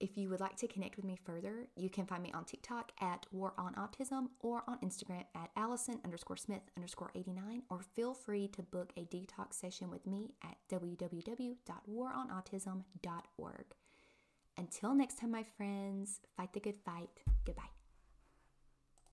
If 0.00 0.16
you 0.16 0.28
would 0.30 0.40
like 0.40 0.56
to 0.56 0.66
connect 0.66 0.96
with 0.96 1.04
me 1.04 1.16
further, 1.24 1.68
you 1.76 1.88
can 1.88 2.06
find 2.06 2.24
me 2.24 2.32
on 2.34 2.44
TikTok 2.44 2.90
at 3.00 3.24
War 3.30 3.54
on 3.56 3.74
Autism 3.74 4.30
or 4.40 4.64
on 4.66 4.80
Instagram 4.80 5.24
at 5.36 5.50
Allison 5.56 6.00
underscore 6.04 6.36
Smith 6.36 6.62
underscore 6.76 7.12
89, 7.14 7.62
or 7.70 7.82
feel 7.94 8.12
free 8.12 8.48
to 8.48 8.62
book 8.62 8.92
a 8.96 9.04
detox 9.04 9.54
session 9.54 9.92
with 9.92 10.04
me 10.04 10.34
at 10.42 10.56
www.waronautism.org. 10.72 13.64
Until 14.58 14.94
next 14.94 15.18
time, 15.18 15.30
my 15.30 15.44
friends, 15.56 16.18
fight 16.36 16.52
the 16.52 16.58
good 16.58 16.78
fight. 16.84 17.10
Goodbye. 17.44 17.70